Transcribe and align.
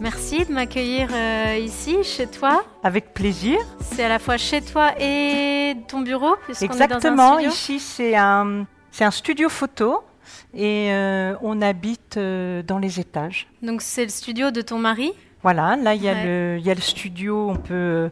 Merci 0.00 0.44
de 0.44 0.52
m'accueillir 0.52 1.08
euh, 1.12 1.56
ici, 1.60 2.04
chez 2.04 2.28
toi. 2.28 2.64
Avec 2.84 3.12
plaisir. 3.14 3.58
C'est 3.80 4.04
à 4.04 4.08
la 4.08 4.20
fois 4.20 4.36
chez 4.36 4.62
toi 4.62 4.92
et 5.00 5.74
ton 5.88 6.02
bureau, 6.02 6.36
Exactement. 6.48 7.38
Est 7.38 7.42
dans 7.42 7.48
un 7.48 7.50
ici 7.50 7.80
c'est 7.80 8.14
un, 8.14 8.64
c'est 8.92 9.04
un 9.04 9.10
studio 9.10 9.48
photo 9.48 10.04
et 10.54 10.92
euh, 10.92 11.34
on 11.42 11.60
habite 11.60 12.16
euh, 12.16 12.62
dans 12.62 12.78
les 12.78 13.00
étages. 13.00 13.48
Donc 13.60 13.82
c'est 13.82 14.04
le 14.04 14.10
studio 14.10 14.52
de 14.52 14.60
ton 14.60 14.78
mari? 14.78 15.12
Voilà, 15.42 15.74
là 15.76 15.94
il 15.94 16.02
y, 16.02 16.08
a 16.08 16.24
le, 16.24 16.56
il 16.58 16.66
y 16.66 16.70
a 16.70 16.74
le 16.74 16.80
studio, 16.80 17.50
on 17.50 17.56
peut 17.56 18.08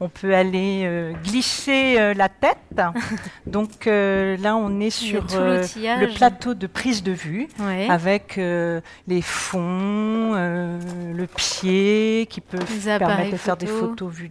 on 0.00 0.08
peut 0.08 0.34
aller 0.34 0.82
euh, 0.84 1.12
glisser 1.22 1.96
euh, 1.98 2.14
la 2.14 2.30
tête. 2.30 2.56
Donc 3.46 3.86
euh, 3.86 4.36
là, 4.38 4.56
on 4.56 4.80
est 4.80 4.90
sur 4.90 5.22
le 5.22 6.14
plateau 6.14 6.54
de 6.54 6.66
prise 6.66 7.02
de 7.02 7.12
vue 7.12 7.48
avec 7.88 8.36
les 8.36 9.22
fonds, 9.22 10.32
le 10.34 11.26
pied 11.26 12.26
qui 12.30 12.40
peut 12.40 12.58
permettre 12.98 13.32
de 13.32 13.36
faire 13.36 13.56
des 13.56 13.66
photos 13.66 14.10
vues, 14.10 14.30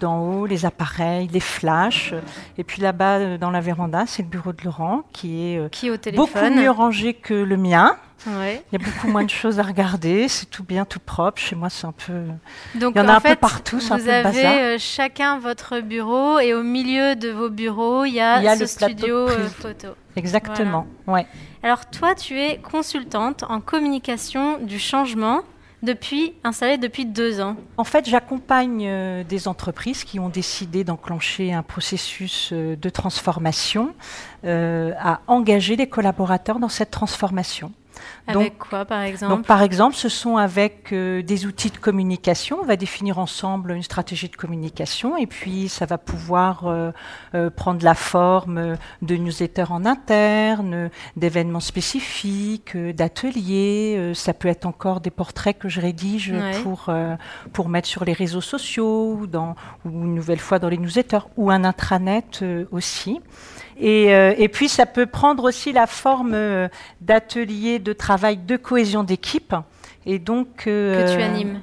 d'en 0.00 0.20
haut, 0.20 0.46
les 0.46 0.64
appareils, 0.64 1.28
les 1.28 1.40
flashs. 1.40 2.14
Et 2.56 2.64
puis 2.64 2.80
là-bas, 2.80 3.36
dans 3.36 3.50
la 3.50 3.60
véranda, 3.60 4.04
c'est 4.06 4.22
le 4.22 4.28
bureau 4.28 4.52
de 4.52 4.64
Laurent 4.64 5.02
qui 5.12 5.44
est, 5.44 5.70
qui 5.70 5.88
est 5.88 6.16
beaucoup 6.16 6.50
mieux 6.50 6.70
rangé 6.70 7.14
que 7.14 7.34
le 7.34 7.56
mien. 7.56 7.96
Il 8.26 8.60
y 8.72 8.76
a 8.76 8.78
beaucoup 8.78 9.08
moins 9.08 9.24
de 9.24 9.30
choses 9.30 9.58
à 9.58 9.62
regarder, 9.62 10.28
c'est 10.28 10.46
tout 10.46 10.64
bien, 10.64 10.84
tout 10.84 11.00
propre. 11.00 11.40
Chez 11.40 11.56
moi, 11.56 11.70
c'est 11.70 11.86
un 11.86 11.92
peu. 11.92 12.12
Donc, 12.74 12.94
il 12.94 12.98
y 12.98 13.00
en, 13.00 13.08
a 13.08 13.14
un 13.14 13.20
peu 13.20 13.36
partout, 13.36 13.80
c'est 13.80 13.92
un 13.92 13.98
peu 13.98 14.10
avez 14.10 14.22
bazar. 14.22 14.54
Euh, 14.56 14.76
chacun 14.78 15.38
votre 15.38 15.80
bureau 15.80 16.38
et 16.38 16.54
au 16.54 16.62
milieu 16.62 17.16
de 17.16 17.30
vos 17.30 17.50
bureaux, 17.50 18.04
il 18.04 18.14
y 18.14 18.20
a, 18.20 18.38
il 18.38 18.44
y 18.44 18.48
a 18.48 18.56
ce 18.56 18.66
studio 18.66 19.28
euh, 19.28 19.48
photo. 19.48 19.88
Exactement, 20.16 20.86
ouais. 21.06 21.26
Alors 21.62 21.86
toi, 21.86 22.14
tu 22.14 22.38
es 22.38 22.58
consultante 22.58 23.44
en 23.48 23.60
communication 23.60 24.58
du 24.58 24.78
changement 24.78 25.42
depuis 25.82 26.34
installée 26.44 26.78
depuis 26.78 27.06
deux 27.06 27.40
ans. 27.40 27.56
En 27.76 27.84
fait, 27.84 28.08
j'accompagne 28.08 28.86
euh, 28.86 29.24
des 29.24 29.48
entreprises 29.48 30.04
qui 30.04 30.20
ont 30.20 30.28
décidé 30.28 30.84
d'enclencher 30.84 31.52
un 31.52 31.62
processus 31.62 32.50
euh, 32.52 32.76
de 32.76 32.88
transformation 32.88 33.94
euh, 34.44 34.92
à 34.98 35.20
engager 35.26 35.76
les 35.76 35.88
collaborateurs 35.88 36.60
dans 36.60 36.68
cette 36.68 36.90
transformation. 36.90 37.72
Avec 38.26 38.58
quoi, 38.58 38.84
par 38.84 39.02
exemple 39.02 39.34
donc, 39.34 39.46
Par 39.46 39.62
exemple, 39.62 39.96
ce 39.96 40.08
sont 40.08 40.36
avec 40.36 40.92
euh, 40.92 41.22
des 41.22 41.46
outils 41.46 41.70
de 41.70 41.76
communication. 41.76 42.58
On 42.60 42.64
va 42.64 42.76
définir 42.76 43.18
ensemble 43.18 43.72
une 43.72 43.82
stratégie 43.82 44.28
de 44.28 44.36
communication 44.36 45.16
et 45.16 45.26
puis 45.26 45.68
ça 45.68 45.86
va 45.86 45.98
pouvoir 45.98 46.66
euh, 46.66 46.92
euh, 47.34 47.50
prendre 47.50 47.84
la 47.84 47.94
forme 47.94 48.76
de 49.02 49.16
newsletters 49.16 49.70
en 49.70 49.84
interne, 49.84 50.90
d'événements 51.16 51.60
spécifiques, 51.60 52.76
d'ateliers. 52.76 54.12
ça 54.14 54.34
peut 54.34 54.48
être 54.48 54.66
encore 54.66 55.00
des 55.00 55.10
portraits 55.10 55.58
que 55.58 55.68
je 55.68 55.80
rédige 55.80 56.34
pour, 56.62 56.90
pour 57.52 57.68
mettre 57.68 57.88
sur 57.88 58.04
les 58.04 58.12
réseaux 58.12 58.40
sociaux 58.40 59.18
ou, 59.20 59.26
dans, 59.26 59.54
ou 59.84 59.90
une 59.90 60.14
nouvelle 60.14 60.38
fois 60.38 60.58
dans 60.58 60.68
les 60.68 60.78
newsletters 60.78 61.26
ou 61.36 61.50
un 61.50 61.64
intranet 61.64 62.44
aussi. 62.70 63.20
Et, 63.82 64.14
euh, 64.14 64.32
et, 64.38 64.48
puis 64.48 64.68
ça 64.68 64.86
peut 64.86 65.06
prendre 65.06 65.42
aussi 65.42 65.72
la 65.72 65.88
forme 65.88 66.34
euh, 66.34 66.68
d'ateliers 67.00 67.80
de 67.80 67.92
travail 67.92 68.36
de 68.36 68.56
cohésion 68.56 69.02
d'équipe. 69.02 69.56
Et 70.06 70.20
donc 70.20 70.68
euh, 70.68 71.04
que 71.04 71.16
tu 71.16 71.20
animes. 71.20 71.60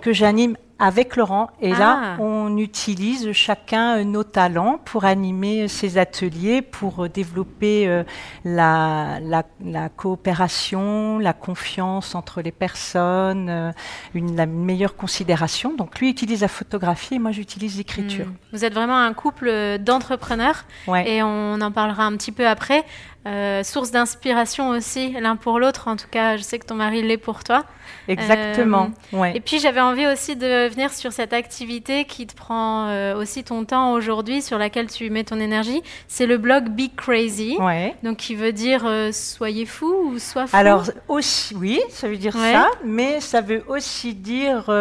Que 0.00 0.12
j'anime 0.14 0.56
avec 0.78 1.16
Laurent. 1.16 1.50
Et 1.60 1.70
là, 1.70 2.00
ah. 2.02 2.16
on 2.20 2.56
utilise 2.56 3.32
chacun 3.32 4.04
nos 4.04 4.24
talents 4.24 4.78
pour 4.84 5.04
animer 5.04 5.68
ces 5.68 5.98
ateliers, 5.98 6.62
pour 6.62 7.08
développer 7.08 7.88
euh, 7.88 8.04
la, 8.44 9.18
la, 9.20 9.88
coopération, 9.88 11.18
la 11.18 11.32
confiance 11.32 12.14
entre 12.14 12.42
les 12.42 12.52
personnes, 12.52 13.48
euh, 13.48 13.72
une, 14.14 14.36
la 14.36 14.46
meilleure 14.46 14.96
considération. 14.96 15.74
Donc 15.74 15.98
lui 15.98 16.10
utilise 16.10 16.42
la 16.42 16.48
photographie 16.48 17.16
et 17.16 17.18
moi 17.18 17.32
j'utilise 17.32 17.76
l'écriture. 17.76 18.26
Hmm. 18.26 18.36
Vous 18.52 18.64
êtes 18.64 18.74
vraiment 18.74 18.98
un 18.98 19.12
couple 19.14 19.78
d'entrepreneurs 19.78 20.64
et 21.04 21.22
on 21.22 21.60
en 21.60 21.72
parlera 21.72 22.04
un 22.04 22.16
petit 22.16 22.32
peu 22.32 22.46
après. 22.46 22.84
Euh, 23.26 23.62
source 23.62 23.90
d'inspiration 23.90 24.70
aussi 24.70 25.10
l'un 25.20 25.36
pour 25.36 25.58
l'autre. 25.58 25.88
En 25.88 25.96
tout 25.96 26.06
cas, 26.10 26.36
je 26.36 26.42
sais 26.42 26.58
que 26.58 26.64
ton 26.64 26.76
mari 26.76 27.02
l'est 27.02 27.18
pour 27.18 27.42
toi. 27.44 27.64
Exactement. 28.06 28.90
Euh, 29.12 29.24
et 29.24 29.40
puis 29.40 29.58
j'avais 29.58 29.80
envie 29.80 30.06
aussi 30.06 30.36
de 30.36 30.68
venir 30.68 30.92
sur 30.92 31.12
cette 31.12 31.32
activité 31.32 32.04
qui 32.04 32.26
te 32.26 32.34
prend 32.34 32.86
euh, 32.86 33.16
aussi 33.16 33.44
ton 33.44 33.64
temps 33.64 33.92
aujourd'hui, 33.92 34.40
sur 34.40 34.56
laquelle 34.56 34.86
tu 34.86 35.10
mets 35.10 35.24
ton 35.24 35.40
énergie. 35.40 35.82
C'est 36.06 36.26
le 36.26 36.38
blog 36.38 36.68
Be 36.70 36.94
Crazy. 36.96 37.58
Donc 38.02 38.18
qui 38.18 38.34
veut 38.34 38.52
dire 38.52 38.88
soyez 39.12 39.66
fou 39.66 39.92
ou 40.06 40.18
sois 40.18 40.46
fou. 40.46 40.56
Alors 40.56 40.84
aussi, 41.08 41.54
oui, 41.54 41.80
ça 41.90 42.08
veut 42.08 42.16
dire 42.16 42.34
ça, 42.34 42.70
mais 42.84 43.20
ça 43.20 43.40
veut 43.40 43.64
aussi 43.68 44.14
dire 44.14 44.72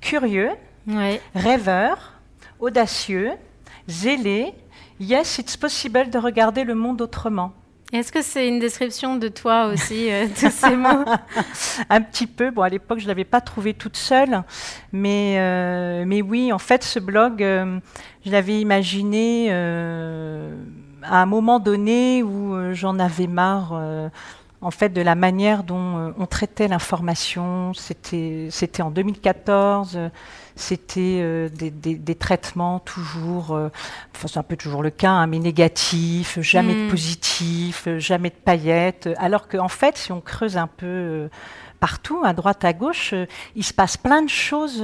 curieux, 0.00 0.50
rêveur, 1.34 2.12
audacieux, 2.60 3.32
zélé 3.88 4.54
Yes, 5.00 5.38
it's 5.38 5.56
possible 5.56 6.10
de 6.10 6.18
regarder 6.18 6.64
le 6.64 6.74
monde 6.74 7.02
autrement. 7.02 7.52
Est-ce 7.92 8.10
que 8.10 8.22
c'est 8.22 8.48
une 8.48 8.58
description 8.58 9.16
de 9.16 9.28
toi 9.28 9.66
aussi, 9.66 10.10
euh, 10.10 10.26
tous 10.40 10.50
ces 10.50 10.76
mots? 10.76 11.04
Un 11.90 12.00
petit 12.00 12.26
peu. 12.26 12.50
Bon, 12.50 12.62
à 12.62 12.70
l'époque, 12.70 13.00
je 13.00 13.04
ne 13.04 13.08
l'avais 13.08 13.24
pas 13.24 13.42
trouvé 13.42 13.74
toute 13.74 13.98
seule. 13.98 14.44
Mais, 14.92 15.34
euh, 15.38 16.04
mais 16.06 16.22
oui, 16.22 16.52
en 16.52 16.58
fait, 16.58 16.84
ce 16.84 16.98
blog, 16.98 17.42
euh, 17.42 17.80
je 18.24 18.30
l'avais 18.30 18.60
imaginé 18.60 19.50
à 19.52 21.20
un 21.20 21.26
moment 21.26 21.58
donné 21.58 22.22
où 22.22 22.72
j'en 22.72 22.98
avais 22.98 23.26
marre 23.26 23.78
en 24.60 24.70
fait 24.70 24.90
de 24.90 25.02
la 25.02 25.16
manière 25.16 25.64
dont 25.64 26.14
on 26.16 26.26
traitait 26.26 26.68
l'information. 26.68 27.74
C'était, 27.74 28.48
c'était 28.50 28.82
en 28.82 28.90
2014 28.92 29.98
c'était 30.62 31.18
euh, 31.20 31.48
des, 31.50 32.14
traitements 32.14 32.78
toujours, 32.78 33.52
euh, 33.52 33.68
enfin 34.14 34.28
c'est 34.28 34.38
un 34.38 34.42
peu 34.44 34.56
toujours 34.56 34.82
le 34.82 34.90
cas, 34.90 35.10
hein, 35.10 35.26
mais 35.26 35.38
négatifs, 35.38 36.38
jamais 36.40 36.74
de 36.74 36.86
hmm. 36.86 36.90
positifs, 36.90 37.88
jamais 37.98 38.30
de 38.30 38.36
paillettes. 38.36 39.08
Alors 39.18 39.48
qu'en 39.48 39.68
fait, 39.68 39.98
si 39.98 40.12
on 40.12 40.20
creuse 40.20 40.56
un 40.56 40.68
peu 40.68 40.86
euh, 40.86 41.28
partout, 41.80 42.20
à 42.24 42.32
droite, 42.32 42.64
à 42.64 42.72
gauche, 42.72 43.12
il 43.56 43.64
se 43.64 43.74
passe 43.74 43.96
plein 43.96 44.22
de 44.22 44.30
choses 44.30 44.82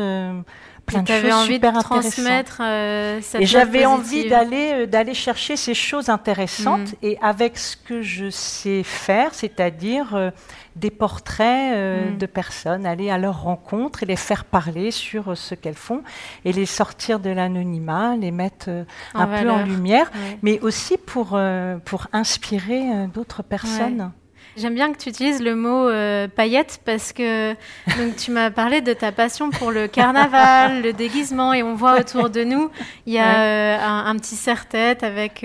plein 0.86 1.02
de 1.02 1.08
choses 1.08 1.32
envie 1.34 1.54
super 1.54 1.74
de 1.74 1.80
transmettre 1.82 2.62
et 2.62 3.44
j'avais 3.44 3.84
envie 3.84 4.26
d'aller 4.26 4.86
d'aller 4.86 5.12
chercher 5.12 5.58
ces 5.58 5.74
choses 5.74 6.08
intéressantes 6.08 6.92
hmm. 6.92 7.06
et 7.06 7.18
avec 7.20 7.58
ce 7.58 7.76
que 7.76 8.00
je 8.00 8.30
sais 8.30 8.82
faire 8.82 9.34
c'est-à-dire 9.34 10.32
des 10.76 10.90
portraits 10.90 11.74
euh, 11.74 12.10
mm. 12.10 12.18
de 12.18 12.26
personnes, 12.26 12.86
aller 12.86 13.10
à 13.10 13.18
leur 13.18 13.42
rencontre 13.42 14.02
et 14.02 14.06
les 14.06 14.16
faire 14.16 14.44
parler 14.44 14.90
sur 14.90 15.30
euh, 15.30 15.34
ce 15.34 15.54
qu'elles 15.54 15.74
font 15.74 16.02
et 16.44 16.52
les 16.52 16.66
sortir 16.66 17.20
de 17.20 17.30
l'anonymat, 17.30 18.16
les 18.16 18.30
mettre 18.30 18.66
euh, 18.68 18.84
un 19.14 19.26
peu 19.26 19.50
en 19.50 19.64
lumière, 19.64 20.10
mais 20.42 20.60
aussi 20.60 20.96
pour, 20.96 21.38
pour 21.84 22.06
inspirer 22.12 23.06
d'autres 23.12 23.42
personnes. 23.42 24.12
J'aime 24.58 24.74
bien 24.74 24.92
que 24.92 24.98
tu 24.98 25.08
utilises 25.08 25.40
le 25.40 25.54
mot 25.54 25.88
paillette 26.34 26.80
parce 26.84 27.12
que 27.12 27.52
donc, 27.52 28.16
tu 28.16 28.30
m'as 28.30 28.50
parlé 28.50 28.80
de 28.80 28.92
ta 28.92 29.12
passion 29.12 29.50
pour 29.50 29.70
le 29.70 29.86
carnaval, 29.88 30.82
le 30.82 30.92
déguisement, 30.92 31.52
et 31.52 31.62
on 31.62 31.74
voit 31.74 31.98
autour 32.00 32.28
de 32.28 32.44
nous, 32.44 32.70
il 33.06 33.14
y 33.14 33.18
a 33.18 33.86
un, 33.86 34.06
un, 34.06 34.16
petit 34.16 34.36
serre-tête 34.36 35.02
avec 35.02 35.44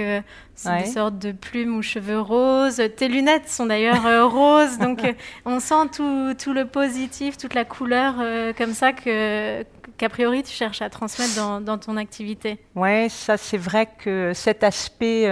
c'est 0.55 0.83
des 0.83 0.85
sortes 0.85 1.17
de 1.17 1.31
plumes 1.31 1.75
ou 1.75 1.81
cheveux 1.81 2.19
roses. 2.19 2.81
Tes 2.95 3.07
lunettes 3.07 3.49
sont 3.49 3.65
d'ailleurs 3.65 4.05
euh, 4.05 4.25
roses, 4.25 4.77
donc 4.77 5.03
euh, 5.03 5.13
on 5.45 5.59
sent 5.59 5.89
tout, 5.95 6.33
tout, 6.35 6.53
le 6.53 6.65
positif, 6.65 7.37
toute 7.37 7.53
la 7.53 7.65
couleur 7.65 8.15
euh, 8.19 8.53
comme 8.53 8.73
ça 8.73 8.93
que 8.93 9.63
qu'a 9.97 10.09
priori 10.09 10.43
tu 10.43 10.51
cherches 10.51 10.81
à 10.81 10.89
transmettre 10.89 11.35
dans, 11.35 11.61
dans 11.61 11.77
ton 11.77 11.97
activité. 11.97 12.59
Ouais, 12.75 13.07
ça 13.09 13.37
c'est 13.37 13.57
vrai 13.57 13.87
que 13.97 14.31
cet 14.33 14.63
aspect 14.63 15.27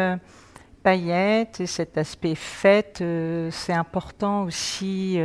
paillettes 0.84 1.62
et 1.62 1.66
cet 1.66 1.98
aspect 1.98 2.36
fête, 2.36 3.04
c'est 3.52 3.74
important 3.74 4.44
aussi 4.44 5.20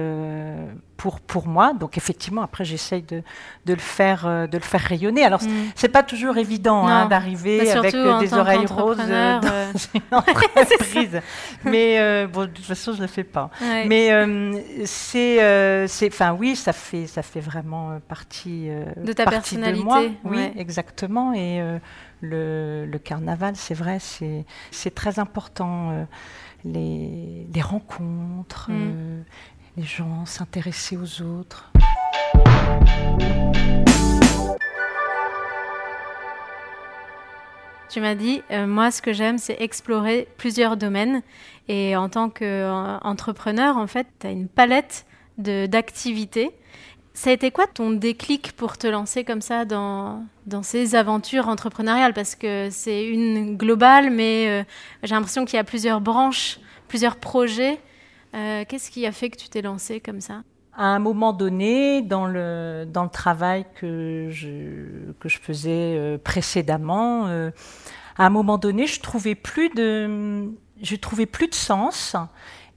pour, 0.96 1.20
pour 1.20 1.46
moi. 1.46 1.72
Donc 1.75 1.96
effectivement, 1.96 2.43
après, 2.43 2.64
j'essaye 2.64 3.02
de, 3.02 3.22
de, 3.66 3.75
le 3.75 3.81
faire, 3.81 4.26
euh, 4.26 4.46
de 4.46 4.56
le 4.58 4.64
faire 4.64 4.81
rayonner. 4.81 5.25
Alors, 5.25 5.40
ce 5.40 5.48
mm. 5.48 5.72
c'est 5.75 5.88
pas 5.88 6.02
toujours 6.02 6.37
évident 6.38 6.87
hein, 6.87 7.06
d'arriver 7.06 7.70
avec 7.70 7.93
des 7.93 8.34
oreilles 8.34 8.66
roses 8.66 8.98
dans 8.98 9.40
une 9.94 10.00
entreprise. 10.12 11.20
Mais 11.64 12.26
bon, 12.26 12.43
de 12.43 12.46
toute 12.46 12.64
façon, 12.64 12.93
je 12.93 13.02
le 13.02 13.06
fais 13.06 13.25
pas. 13.25 13.50
Mais 13.60 14.10
c'est, 14.84 15.87
c'est, 15.88 16.08
enfin 16.08 16.32
oui, 16.32 16.56
ça 16.56 16.72
fait, 16.72 17.06
ça 17.06 17.22
fait 17.22 17.40
vraiment 17.40 17.99
partie 18.08 18.69
de 18.96 19.12
ta 19.12 19.25
partie 19.25 19.56
personnalité. 19.56 19.81
De 19.81 19.84
moi. 19.84 20.02
Oui, 20.25 20.52
exactement. 20.56 21.32
Et 21.34 21.60
le, 22.22 22.87
le, 22.87 22.99
carnaval, 22.99 23.54
c'est 23.56 23.75
vrai, 23.75 23.99
c'est, 24.00 24.44
c'est 24.70 24.94
très 24.94 25.19
important 25.19 26.06
les, 26.72 27.62
rencontres, 27.62 28.70
mm. 28.70 28.75
euh, 28.75 29.22
les 29.76 29.82
gens 29.82 30.25
s'intéresser 30.25 30.96
aux 30.96 31.23
autres. 31.23 31.70
Tu 37.90 38.00
m'as 38.00 38.14
dit, 38.14 38.43
euh, 38.50 38.67
moi, 38.67 38.90
ce 38.90 39.00
que 39.00 39.12
j'aime, 39.12 39.38
c'est 39.38 39.56
explorer 39.61 40.28
plusieurs 40.38 40.76
domaines. 40.76 41.23
Et 41.69 41.96
en 41.96 42.08
tant 42.08 42.31
qu'entrepreneur, 42.31 43.76
en 43.76 43.87
fait, 43.87 44.06
tu 44.20 44.26
as 44.26 44.31
une 44.31 44.49
palette 44.49 45.06
d'activités. 45.38 46.50
Ça 47.12 47.31
a 47.31 47.32
été 47.32 47.50
quoi 47.50 47.67
ton 47.67 47.90
déclic 47.90 48.52
pour 48.52 48.76
te 48.76 48.87
lancer 48.87 49.25
comme 49.25 49.40
ça 49.40 49.64
dans, 49.64 50.25
dans 50.46 50.62
ces 50.62 50.94
aventures 50.94 51.49
entrepreneuriales? 51.49 52.12
Parce 52.12 52.34
que 52.34 52.69
c'est 52.70 53.06
une 53.06 53.56
globale, 53.56 54.11
mais 54.11 54.49
euh, 54.49 54.64
j'ai 55.02 55.14
l'impression 55.14 55.44
qu'il 55.44 55.56
y 55.56 55.61
a 55.61 55.64
plusieurs 55.64 56.00
branches, 56.00 56.58
plusieurs 56.88 57.17
projets. 57.17 57.78
Euh, 58.37 58.65
qu'est-ce 58.69 58.91
qui 58.91 59.06
a 59.06 59.12
fait 59.12 59.31
que 59.31 59.37
tu 59.37 59.49
t'es 59.49 59.62
lancé 59.62 60.00
comme 60.00 60.21
ça? 60.21 60.43
À 60.75 60.85
un 60.87 60.99
moment 60.99 61.33
donné, 61.33 62.03
dans 62.03 62.27
le, 62.27 62.87
travail 63.11 63.65
que 63.77 64.29
je, 64.31 65.38
faisais 65.41 65.97
euh, 65.97 66.19
précédemment, 66.19 67.27
à 67.27 68.27
un 68.27 68.31
moment 68.31 68.59
donné, 68.59 68.87
je 68.87 69.00
trouvais 69.00 69.35
je 70.83 70.97
trouvais 70.97 71.27
plus 71.27 71.49
de 71.49 71.55
sens 71.55 72.15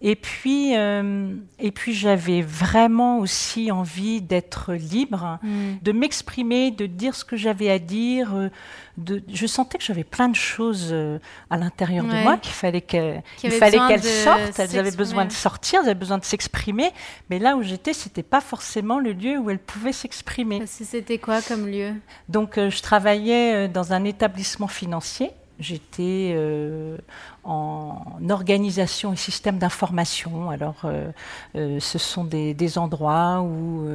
et 0.01 0.15
puis, 0.15 0.77
euh, 0.77 1.33
et 1.59 1.71
puis 1.71 1.93
j'avais 1.93 2.41
vraiment 2.41 3.19
aussi 3.19 3.69
envie 3.69 4.21
d'être 4.21 4.73
libre, 4.73 5.39
mm. 5.43 5.79
de 5.81 5.91
m'exprimer, 5.91 6.71
de 6.71 6.85
dire 6.85 7.15
ce 7.15 7.25
que 7.25 7.35
j'avais 7.35 7.69
à 7.69 7.79
dire. 7.79 8.33
Euh, 8.33 8.49
de, 8.95 9.21
je 9.31 9.45
sentais 9.45 9.77
que 9.77 9.83
j'avais 9.83 10.05
plein 10.05 10.29
de 10.29 10.35
choses 10.35 10.89
euh, 10.91 11.19
à 11.49 11.57
l'intérieur 11.57 12.05
de 12.05 12.23
moi 12.23 12.37
qu'il 12.37 12.53
fallait 12.53 12.81
qu'elles 12.81 13.23
fallait 13.51 13.77
qu'elles 13.87 14.03
sortent. 14.03 14.57
Elles 14.57 14.79
avaient 14.79 14.95
besoin 14.95 15.25
de 15.25 15.31
sortir, 15.33 15.81
elles 15.81 15.89
avaient 15.89 15.99
besoin 15.99 16.17
de 16.17 16.25
s'exprimer. 16.25 16.91
Mais 17.29 17.39
là 17.39 17.57
où 17.57 17.63
j'étais, 17.63 17.93
c'était 17.93 18.23
pas 18.23 18.41
forcément 18.41 18.99
le 18.99 19.11
lieu 19.11 19.37
où 19.37 19.49
elles 19.49 19.59
pouvaient 19.59 19.93
s'exprimer. 19.93 20.63
C'était 20.65 21.17
quoi 21.17 21.41
comme 21.41 21.67
lieu? 21.67 21.93
Donc, 22.29 22.55
je 22.55 22.81
travaillais 22.81 23.67
dans 23.67 23.93
un 23.93 24.03
établissement 24.05 24.67
financier. 24.67 25.31
J'étais 25.59 26.31
euh, 26.35 26.95
en 27.43 28.17
organisation 28.29 29.11
et 29.11 29.17
système 29.17 29.57
d'information. 29.57 30.49
Alors, 30.49 30.77
euh, 30.85 31.11
euh, 31.55 31.79
ce 31.81 31.97
sont 31.97 32.23
des, 32.23 32.77
endroits 32.77 33.41
où 33.41 33.85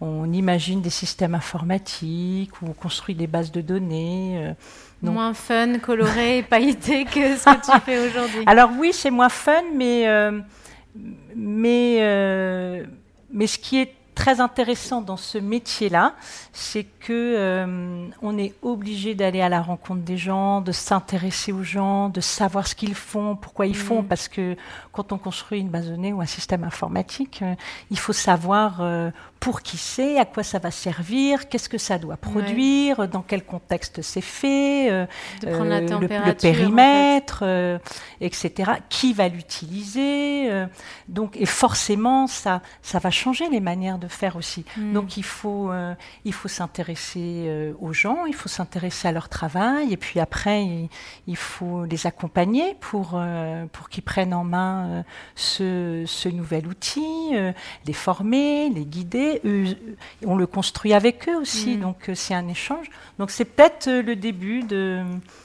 on 0.00 0.32
imagine 0.32 0.82
des 0.82 0.90
systèmes 0.90 1.34
informatiques, 1.34 2.60
où 2.60 2.66
on 2.68 2.72
construit 2.72 3.14
des 3.14 3.26
bases 3.26 3.50
de 3.50 3.62
données. 3.62 4.54
Moins 5.00 5.32
fun, 5.32 5.78
coloré 5.78 6.38
et 6.38 6.42
pailleté 6.42 7.04
que 7.04 7.36
ce 7.36 7.44
que 7.44 7.72
tu 7.72 7.80
fais 7.86 8.06
aujourd'hui. 8.06 8.42
Alors 8.46 8.70
oui, 8.78 8.92
c'est 8.92 9.10
moins 9.10 9.30
fun, 9.30 9.62
mais, 9.74 10.06
mais, 11.34 12.84
mais 13.32 13.46
ce 13.46 13.58
qui 13.58 13.78
est 13.78 13.94
très 14.18 14.40
intéressant 14.40 15.00
dans 15.00 15.16
ce 15.16 15.38
métier-là, 15.38 16.14
c'est 16.52 16.82
que 16.82 17.12
euh, 17.12 18.08
on 18.20 18.36
est 18.36 18.52
obligé 18.62 19.14
d'aller 19.14 19.40
à 19.40 19.48
la 19.48 19.62
rencontre 19.62 20.02
des 20.02 20.16
gens, 20.16 20.60
de 20.60 20.72
s'intéresser 20.72 21.52
aux 21.52 21.62
gens, 21.62 22.08
de 22.08 22.20
savoir 22.20 22.66
ce 22.66 22.74
qu'ils 22.74 22.96
font, 22.96 23.36
pourquoi 23.36 23.66
ils 23.66 23.76
font, 23.76 24.02
mm. 24.02 24.08
parce 24.08 24.26
que 24.26 24.56
quand 24.90 25.12
on 25.12 25.18
construit 25.18 25.60
une 25.60 25.68
base 25.68 25.86
de 25.86 25.92
données 25.92 26.12
ou 26.12 26.20
un 26.20 26.26
système 26.26 26.64
informatique, 26.64 27.42
euh, 27.42 27.54
il 27.92 27.98
faut 27.98 28.12
savoir 28.12 28.80
euh, 28.80 29.10
pour 29.40 29.62
qui 29.62 29.76
c'est, 29.76 30.18
à 30.18 30.24
quoi 30.24 30.42
ça 30.42 30.58
va 30.58 30.70
servir, 30.70 31.48
qu'est-ce 31.48 31.68
que 31.68 31.78
ça 31.78 31.98
doit 31.98 32.16
produire, 32.16 33.08
dans 33.08 33.22
quel 33.22 33.44
contexte 33.44 34.02
c'est 34.02 34.20
fait, 34.20 34.90
euh, 34.90 35.06
la 35.44 35.80
le, 35.80 35.98
le, 35.98 36.34
périmètre, 36.34 37.44
etc. 38.20 38.72
Qui 38.88 39.12
va 39.12 39.28
l'utiliser 39.28 40.50
Donc, 41.08 41.36
et 41.36 41.46
forcément, 41.46 42.26
ça, 42.26 42.62
ça 42.82 42.98
va 42.98 43.10
changer 43.10 43.48
les 43.48 43.60
manières 43.60 43.98
de 43.98 44.08
faire 44.08 44.36
aussi. 44.36 44.64
Mm. 44.76 44.92
Donc, 44.92 45.16
il 45.16 45.24
faut, 45.24 45.70
il 46.24 46.32
faut 46.32 46.48
s'intéresser 46.48 47.72
aux 47.80 47.92
gens, 47.92 48.26
il 48.26 48.34
faut 48.34 48.48
s'intéresser 48.48 49.08
à 49.08 49.12
leur 49.12 49.28
travail, 49.28 49.92
et 49.92 49.96
puis 49.96 50.20
après, 50.20 50.64
il, 50.64 50.88
il 51.26 51.36
faut 51.36 51.84
les 51.84 52.06
accompagner 52.06 52.76
pour, 52.80 53.20
pour 53.72 53.88
qu'ils 53.88 54.04
prennent 54.04 54.34
en 54.34 54.44
main 54.44 55.04
euh, 55.60 56.04
ce, 56.06 56.28
nouvel 56.28 56.66
outil, 56.66 57.30
euh, 57.34 57.52
les 57.86 57.92
former, 57.92 58.70
les 58.70 58.84
guider. 58.84 59.27
On 60.24 60.36
le 60.36 60.46
construit 60.46 60.92
avec 60.92 61.28
eux 61.28 61.36
aussi, 61.36 61.76
mm. 61.76 61.80
donc 61.80 62.08
euh, 62.08 62.14
c'est 62.14 62.34
un 62.34 62.48
échange. 62.48 62.86
Donc 63.18 63.30
c'est 63.30 63.44
peut-être 63.44 63.90
le 63.90 64.16
début 64.16 64.62
de, 64.62 65.02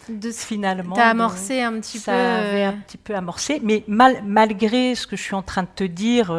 de 0.09 0.31
finalement. 0.31 0.95
T'as 0.95 1.09
amorcé 1.09 1.61
un 1.61 1.79
petit 1.79 1.99
ça 1.99 2.11
peu. 2.11 2.17
Avait 2.17 2.63
un 2.63 2.73
petit 2.73 2.97
peu 2.97 3.15
amorcé, 3.15 3.59
mais 3.63 3.83
mal, 3.87 4.21
malgré 4.25 4.95
ce 4.95 5.07
que 5.07 5.15
je 5.15 5.21
suis 5.21 5.35
en 5.35 5.41
train 5.41 5.63
de 5.63 5.69
te 5.75 5.83
dire, 5.83 6.31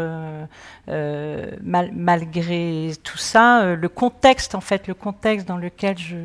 mal, 0.87 1.91
malgré 1.93 2.93
tout 3.03 3.19
ça, 3.19 3.75
le 3.75 3.89
contexte 3.89 4.55
en 4.55 4.61
fait, 4.61 4.87
le 4.87 4.95
contexte 4.95 5.47
dans 5.49 5.59
lequel 5.59 5.99
je 5.99 6.17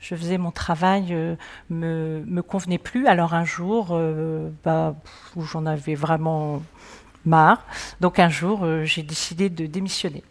je 0.00 0.14
faisais 0.14 0.38
mon 0.38 0.50
travail 0.50 1.08
euh, 1.10 1.34
me, 1.70 2.22
me 2.26 2.42
convenait 2.42 2.78
plus. 2.78 3.06
Alors 3.06 3.34
un 3.34 3.44
jour, 3.44 3.88
euh, 3.92 4.50
bah, 4.64 4.94
où 5.36 5.42
j'en 5.42 5.66
avais 5.66 5.94
vraiment 5.94 6.62
marre, 7.24 7.64
donc 8.00 8.18
un 8.18 8.28
jour, 8.28 8.60
euh, 8.62 8.84
j'ai 8.84 9.02
décidé 9.02 9.48
de 9.48 9.66
démissionner. 9.66 10.22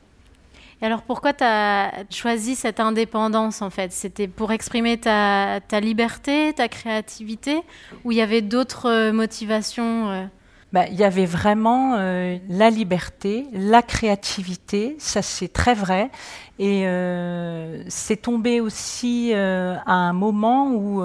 Et 0.81 0.85
alors 0.85 1.01
pourquoi 1.01 1.33
tu 1.33 1.43
as 1.43 2.03
choisi 2.09 2.55
cette 2.55 2.79
indépendance 2.79 3.61
en 3.61 3.69
fait? 3.69 3.91
C'était 3.91 4.27
pour 4.27 4.51
exprimer 4.51 4.97
ta, 4.97 5.59
liberté, 5.81 6.53
ta 6.53 6.67
créativité, 6.67 7.61
ou 8.03 8.11
il 8.11 8.17
y 8.17 8.21
avait 8.21 8.41
d'autres 8.41 9.11
motivations 9.11 10.29
bah, 10.73 10.85
il 10.87 10.95
y 10.95 11.05
avait 11.05 11.25
vraiment 11.25 11.95
euh, 11.95 12.37
la 12.49 12.69
liberté, 12.69 13.45
la 13.53 13.81
créativité, 13.81 14.97
ça 14.99 15.21
c'est 15.21 15.47
très 15.47 15.73
vrai. 15.73 16.09
Et 16.59 16.85
euh, 16.85 17.83
c'est 17.87 18.17
tombé 18.17 18.59
aussi 18.59 19.31
euh, 19.33 19.75
à 19.85 19.93
un 19.93 20.13
moment 20.13 20.71
où 20.71 21.01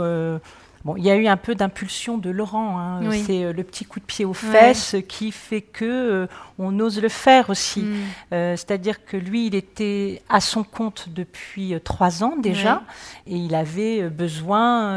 Bon, 0.84 0.96
il 0.96 1.04
y 1.04 1.10
a 1.10 1.16
eu 1.16 1.26
un 1.26 1.36
peu 1.36 1.54
d'impulsion 1.54 2.18
de 2.18 2.30
Laurent. 2.30 2.78
Hein. 2.78 3.00
C'est 3.24 3.52
le 3.52 3.62
petit 3.62 3.84
coup 3.84 4.00
de 4.00 4.04
pied 4.04 4.24
aux 4.24 4.34
fesses 4.34 4.96
qui 5.08 5.30
fait 5.32 5.60
que 5.60 6.28
on 6.58 6.78
ose 6.80 7.00
le 7.00 7.08
faire 7.08 7.50
aussi. 7.50 7.82
Mm. 7.82 8.56
C'est-à-dire 8.56 9.04
que 9.04 9.16
lui, 9.16 9.46
il 9.46 9.54
était 9.54 10.22
à 10.28 10.40
son 10.40 10.64
compte 10.64 11.08
depuis 11.08 11.74
trois 11.84 12.24
ans 12.24 12.36
déjà, 12.36 12.82
et 13.26 13.36
il 13.36 13.54
avait 13.54 14.08
besoin 14.08 14.96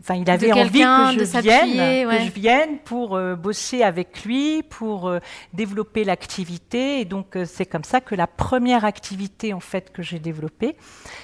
Enfin, 0.00 0.14
il 0.14 0.30
avait 0.30 0.52
envie 0.52 0.64
que 0.64 0.68
je, 0.68 1.40
vienne, 1.40 2.08
que 2.08 2.24
je 2.24 2.32
vienne 2.32 2.78
pour 2.84 3.16
euh, 3.16 3.36
bosser 3.36 3.82
avec 3.82 4.24
lui, 4.24 4.62
pour 4.62 5.08
euh, 5.08 5.18
développer 5.52 6.04
l'activité. 6.04 7.00
Et 7.00 7.04
donc, 7.04 7.36
euh, 7.36 7.44
c'est 7.44 7.66
comme 7.66 7.84
ça 7.84 8.00
que 8.00 8.14
la 8.14 8.26
première 8.26 8.86
activité 8.86 9.52
en 9.52 9.60
fait 9.60 9.92
que 9.92 10.02
j'ai 10.02 10.18
développée, 10.18 10.76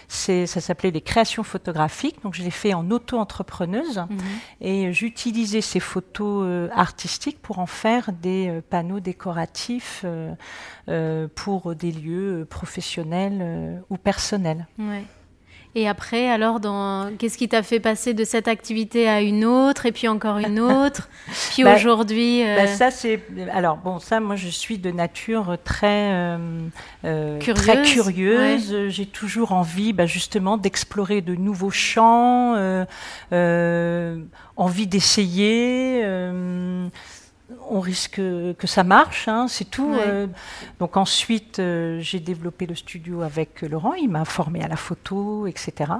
c'est, 0.08 0.46
ça 0.46 0.60
s'appelait 0.60 0.90
les 0.90 1.00
créations 1.00 1.42
photographiques. 1.42 2.22
Donc, 2.22 2.34
je 2.34 2.42
l'ai 2.42 2.50
fait 2.50 2.74
en 2.74 2.90
auto-entrepreneuse 2.90 3.98
mhm. 3.98 4.18
et 4.60 4.92
j'utilisais 4.92 5.62
ces 5.62 5.80
photos 5.80 6.70
artistiques 6.74 7.40
pour 7.40 7.58
en 7.58 7.66
faire 7.66 8.12
des 8.12 8.60
panneaux 8.68 9.00
décoratifs 9.00 10.04
pour 11.34 11.74
des 11.74 11.92
lieux 11.92 12.46
professionnels 12.48 13.82
ou 13.88 13.96
personnels. 13.96 14.66
Ouais. 14.78 15.04
Et 15.78 15.86
après, 15.86 16.30
alors, 16.30 16.58
qu'est-ce 17.18 17.36
qui 17.36 17.50
t'a 17.50 17.62
fait 17.62 17.80
passer 17.80 18.14
de 18.14 18.24
cette 18.24 18.48
activité 18.48 19.06
à 19.10 19.20
une 19.20 19.44
autre, 19.44 19.84
et 19.84 19.92
puis 19.92 20.08
encore 20.08 20.38
une 20.38 20.58
autre, 20.58 21.10
puis 21.50 21.64
bah, 21.64 21.74
aujourd'hui 21.74 22.42
euh, 22.42 22.56
bah, 22.56 22.66
Ça, 22.66 22.90
c'est. 22.90 23.20
Alors, 23.52 23.76
bon, 23.76 23.98
ça, 23.98 24.18
moi, 24.18 24.36
je 24.36 24.48
suis 24.48 24.78
de 24.78 24.90
nature 24.90 25.58
très, 25.64 26.14
euh, 26.14 26.38
euh, 27.04 27.38
curieuse. 27.40 27.62
Très 27.62 27.82
curieuse. 27.82 28.88
J'ai 28.88 29.04
toujours 29.04 29.52
envie, 29.52 29.92
bah, 29.92 30.06
justement, 30.06 30.56
d'explorer 30.56 31.20
de 31.20 31.34
nouveaux 31.34 31.68
champs, 31.68 32.56
envie 34.56 34.86
d'essayer 34.86 36.02
on 37.70 37.80
risque 37.80 38.16
que 38.16 38.66
ça 38.66 38.82
marche, 38.82 39.28
hein, 39.28 39.46
c'est 39.48 39.70
tout. 39.70 39.92
Euh. 39.92 40.26
donc 40.80 40.96
ensuite, 40.96 41.58
euh, 41.58 41.98
j'ai 42.00 42.18
développé 42.18 42.66
le 42.66 42.74
studio 42.74 43.22
avec 43.22 43.62
Laurent, 43.62 43.94
il 43.94 44.08
m'a 44.08 44.24
formé 44.24 44.62
à 44.64 44.68
la 44.68 44.76
photo, 44.76 45.46
etc. 45.46 45.92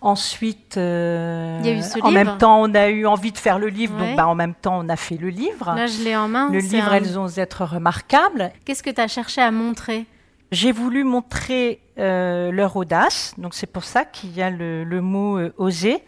Ensuite, 0.00 0.76
euh, 0.76 1.82
en 2.02 2.10
même 2.10 2.36
temps, 2.38 2.60
on 2.60 2.74
a 2.74 2.88
eu 2.88 3.06
envie 3.06 3.32
de 3.32 3.38
faire 3.38 3.58
le 3.58 3.68
livre, 3.68 3.98
donc 3.98 4.16
bah, 4.16 4.26
en 4.26 4.34
même 4.34 4.54
temps, 4.54 4.78
on 4.78 4.88
a 4.88 4.96
fait 4.96 5.16
le 5.16 5.28
livre. 5.28 5.72
Là, 5.74 5.86
je 5.86 6.02
l'ai 6.02 6.16
en 6.16 6.28
main. 6.28 6.50
Le 6.50 6.58
livre, 6.58 6.92
elles 6.92 7.18
ont 7.18 7.28
être 7.28 7.64
remarquables. 7.64 8.52
Qu'est-ce 8.64 8.82
que 8.82 8.90
tu 8.90 9.00
as 9.00 9.08
cherché 9.08 9.40
à 9.40 9.50
montrer? 9.50 10.04
J'ai 10.52 10.72
voulu 10.72 11.04
montrer 11.04 11.80
leur 11.96 12.76
audace, 12.76 13.34
donc 13.38 13.54
c'est 13.54 13.66
pour 13.66 13.84
ça 13.84 14.04
qu'il 14.04 14.36
y 14.36 14.42
a 14.42 14.50
le, 14.50 14.84
le 14.84 15.00
mot 15.00 15.38
oser 15.56 16.02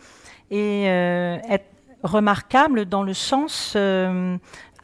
et 0.51 0.85
être 0.85 1.76
remarquable 2.07 2.87
dans 2.87 3.03
le 3.03 3.15
sens 3.15 3.77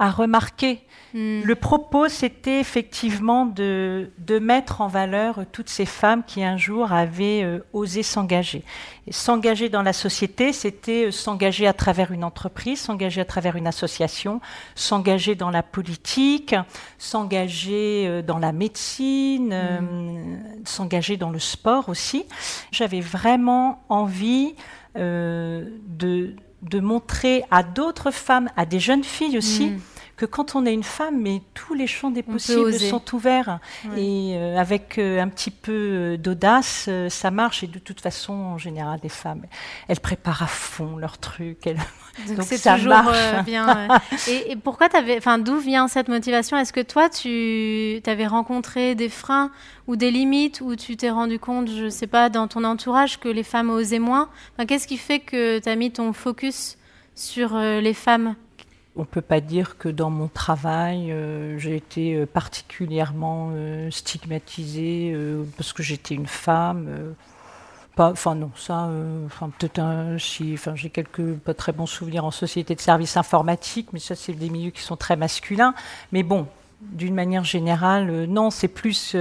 à 0.02 0.10
remarquer. 0.10 0.84
Hmm. 1.14 1.42
Le 1.44 1.54
propos, 1.54 2.08
c'était 2.08 2.58
effectivement 2.58 3.44
de, 3.44 4.10
de, 4.18 4.38
mettre 4.38 4.80
en 4.80 4.88
valeur 4.88 5.40
toutes 5.52 5.68
ces 5.68 5.84
femmes 5.84 6.24
qui 6.26 6.42
un 6.42 6.56
jour 6.56 6.90
avaient 6.90 7.42
euh, 7.44 7.60
osé 7.74 8.02
s'engager. 8.02 8.64
S'engager 9.10 9.68
dans 9.68 9.82
la 9.82 9.92
société, 9.92 10.54
c'était 10.54 11.06
euh, 11.06 11.10
s'engager 11.10 11.66
à 11.66 11.74
travers 11.74 12.12
une 12.12 12.24
entreprise, 12.24 12.80
s'engager 12.80 13.20
à 13.20 13.26
travers 13.26 13.56
une 13.56 13.66
association, 13.66 14.40
s'engager 14.74 15.34
dans 15.34 15.50
la 15.50 15.62
politique, 15.62 16.54
s'engager 16.96 18.06
euh, 18.08 18.22
dans 18.22 18.38
la 18.38 18.52
médecine, 18.52 19.54
hmm. 19.54 20.64
s'engager 20.64 21.18
dans 21.18 21.30
le 21.30 21.38
sport 21.38 21.90
aussi. 21.90 22.24
J'avais 22.70 23.00
vraiment 23.00 23.84
envie 23.88 24.54
de 24.94 26.36
de 26.62 26.81
montrer 26.81 27.45
à 27.50 27.62
d'autres 27.62 28.11
femmes, 28.11 28.49
à 28.57 28.66
des 28.66 28.81
jeunes 28.81 29.04
filles 29.04 29.38
aussi, 29.38 29.66
hmm 29.66 29.81
que 30.22 30.26
quand 30.26 30.54
on 30.54 30.64
est 30.66 30.72
une 30.72 30.84
femme, 30.84 31.20
mais 31.20 31.42
tous 31.52 31.74
les 31.74 31.88
champs 31.88 32.12
des 32.12 32.22
possibles 32.22 32.72
sont 32.74 33.02
ouverts. 33.12 33.58
Et 33.96 34.34
euh, 34.36 34.56
avec 34.56 34.98
euh, 34.98 35.20
un 35.20 35.26
petit 35.28 35.50
peu 35.50 35.72
euh, 35.72 36.16
d'audace, 36.16 36.88
ça 37.08 37.30
marche. 37.32 37.64
Et 37.64 37.66
de 37.66 37.80
toute 37.80 38.00
façon, 38.00 38.32
en 38.32 38.56
général, 38.58 39.00
les 39.02 39.08
femmes, 39.08 39.42
elles 39.88 39.98
préparent 39.98 40.44
à 40.44 40.46
fond 40.46 40.96
leur 40.96 41.18
truc. 41.18 41.64
Donc, 42.28 42.42
c'est 42.42 42.62
toujours 42.62 43.10
bien. 43.44 43.88
et, 44.28 44.54
pourquoi 44.54 44.88
t'avais, 44.88 45.16
enfin, 45.16 45.38
d'où 45.38 45.58
vient 45.58 45.88
cette 45.88 46.08
motivation? 46.08 46.56
Est-ce 46.56 46.72
que 46.72 46.82
toi, 46.82 47.08
tu 47.08 48.00
avais 48.06 48.26
rencontré 48.28 48.94
des 48.94 49.08
freins 49.08 49.50
ou 49.88 49.96
des 49.96 50.12
limites 50.12 50.60
où 50.60 50.76
tu 50.76 50.96
t'es 50.96 51.10
rendu 51.10 51.40
compte, 51.40 51.68
je 51.68 51.88
sais 51.88 52.06
pas, 52.06 52.28
dans 52.28 52.46
ton 52.46 52.62
entourage, 52.62 53.18
que 53.18 53.28
les 53.28 53.42
femmes 53.42 53.70
osaient 53.70 53.98
moins? 53.98 54.28
Qu'est-ce 54.68 54.86
qui 54.86 54.98
fait 54.98 55.18
que 55.18 55.58
tu 55.58 55.68
as 55.68 55.74
mis 55.74 55.90
ton 55.90 56.12
focus 56.12 56.78
sur 57.16 57.58
les 57.58 57.94
femmes? 57.94 58.36
On 58.94 59.00
ne 59.00 59.06
peut 59.06 59.22
pas 59.22 59.40
dire 59.40 59.78
que 59.78 59.88
dans 59.88 60.11
mon 60.11 60.28
travail, 60.28 61.11
euh, 61.12 61.58
j'ai 61.58 61.76
été 61.76 62.14
euh, 62.14 62.26
particulièrement 62.26 63.50
euh, 63.52 63.90
stigmatisée 63.90 65.16
parce 65.56 65.72
que 65.72 65.82
j'étais 65.82 66.14
une 66.14 66.26
femme. 66.26 67.14
enfin 67.96 68.34
non, 68.34 68.50
ça, 68.54 68.90
j'ai 70.18 70.90
quelques 70.90 71.34
pas 71.37 71.54
très 71.54 71.72
bons 71.72 71.87
souvenirs 71.87 72.25
en 72.25 72.30
société 72.30 72.75
de 72.75 72.80
services 72.80 73.16
informatiques, 73.16 73.88
mais 73.92 73.99
ça 73.99 74.14
c'est 74.14 74.34
des 74.34 74.50
milieux 74.50 74.70
qui 74.70 74.82
sont 74.82 74.96
très 74.96 75.16
masculins. 75.16 75.75
Mais 76.12 76.22
bon, 76.22 76.46
d'une 76.82 77.14
manière 77.14 77.44
générale, 77.44 78.26
non, 78.26 78.50
c'est 78.50 78.68
plus, 78.68 79.16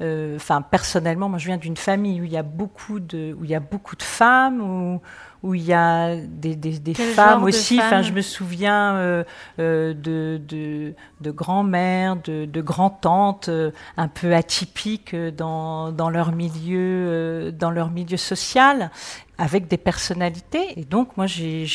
enfin 0.00 0.62
personnellement, 0.62 1.28
moi 1.28 1.38
je 1.38 1.46
viens 1.46 1.56
d'une 1.56 1.76
famille 1.76 2.20
où 2.20 2.24
il 2.24 2.32
y 2.32 2.36
a 2.36 2.42
beaucoup 2.42 3.00
de, 3.00 3.34
où 3.38 3.44
il 3.44 3.50
y 3.50 3.54
a 3.54 3.60
beaucoup 3.60 3.96
de 3.96 4.02
femmes, 4.02 4.60
où, 4.60 5.00
où 5.42 5.54
il 5.54 5.62
y 5.62 5.72
a 5.72 6.16
des, 6.16 6.56
des, 6.56 6.94
femmes 6.94 7.44
aussi. 7.44 7.78
Enfin, 7.78 8.02
je 8.02 8.12
me 8.12 8.20
souviens 8.20 8.96
euh, 8.96 9.24
euh, 9.58 9.94
de, 9.94 10.40
de, 10.46 10.94
de 11.20 11.30
grand-mères, 11.30 12.16
de, 12.16 12.46
de 12.46 12.60
grand-tantes, 12.60 13.48
euh, 13.48 13.70
un 13.96 14.08
peu 14.08 14.34
atypiques 14.34 15.14
dans, 15.14 15.92
dans 15.92 16.10
leur 16.10 16.32
milieu, 16.32 17.52
dans 17.52 17.70
leur 17.70 17.90
milieu 17.90 18.16
social 18.16 18.90
avec 19.38 19.68
des 19.68 19.76
personnalités. 19.76 20.78
Et 20.80 20.84
donc, 20.84 21.16
moi, 21.16 21.26
j'ai 21.26 21.66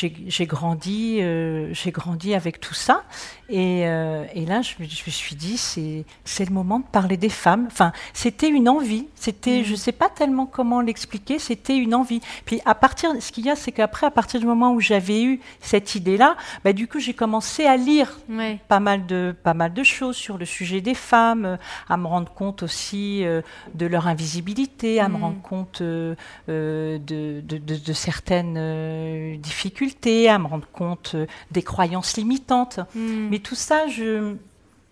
grandi, 0.41 1.19
euh, 1.21 1.73
j'ai 1.73 1.91
grandi 1.91 2.33
avec 2.33 2.59
tout 2.59 2.73
ça. 2.73 3.03
Et, 3.49 3.87
euh, 3.87 4.25
et 4.33 4.45
là, 4.45 4.61
je, 4.61 4.73
je, 4.79 5.03
me 5.05 5.11
suis 5.11 5.35
dit, 5.35 5.57
c'est 5.57 6.45
le 6.45 6.53
moment 6.53 6.79
de 6.79 6.85
parler 6.85 7.17
des 7.17 7.29
femmes. 7.29 7.67
Enfin, 7.67 7.91
c'était 8.13 8.49
une 8.49 8.69
envie. 8.69 9.07
C'était, 9.15 9.61
mmh. 9.61 9.63
je 9.63 9.71
ne 9.71 9.77
sais 9.77 9.91
pas 9.91 10.09
tellement 10.09 10.45
comment 10.45 10.81
l'expliquer, 10.81 11.39
c'était 11.39 11.77
une 11.77 11.93
envie. 11.93 12.21
Puis, 12.45 12.61
à 12.65 12.75
partir, 12.75 13.11
ce 13.19 13.31
qu'il 13.31 13.45
y 13.45 13.49
a, 13.49 13.55
c'est 13.55 13.71
qu'après, 13.71 14.07
à 14.07 14.11
partir 14.11 14.39
du 14.39 14.45
moment 14.45 14.73
où 14.73 14.79
j'avais 14.79 15.23
eu 15.23 15.39
cette 15.59 15.95
idée-là, 15.95 16.35
bah, 16.63 16.73
du 16.73 16.87
coup, 16.87 16.99
j'ai 16.99 17.13
commencé 17.13 17.65
à 17.65 17.77
lire 17.77 18.19
pas, 18.67 18.79
mal 18.79 19.05
de, 19.05 19.35
pas 19.43 19.53
mal 19.53 19.73
de 19.73 19.83
choses 19.83 20.15
sur 20.15 20.37
le 20.37 20.45
sujet 20.45 20.81
des 20.81 20.95
femmes, 20.95 21.57
à 21.89 21.97
me 21.97 22.07
rendre 22.07 22.31
compte 22.33 22.63
aussi 22.63 23.23
euh, 23.23 23.41
de 23.75 23.85
leur 23.85 24.07
invisibilité, 24.07 24.99
à 24.99 25.07
me 25.07 25.17
mmh. 25.17 25.21
rendre 25.21 25.41
compte 25.41 25.81
de, 25.81 26.15
de 26.47 27.41
de, 27.67 27.93
certaines 27.93 28.55
euh, 28.57 29.37
difficultés, 29.37 30.29
à 30.29 30.39
me 30.39 30.47
rendre 30.47 30.67
compte 30.71 31.13
euh, 31.15 31.25
des 31.51 31.63
croyances 31.63 32.17
limitantes. 32.17 32.79
Hmm. 32.95 33.29
Mais 33.29 33.39
tout 33.39 33.55
ça, 33.55 33.87
je, 33.87 34.35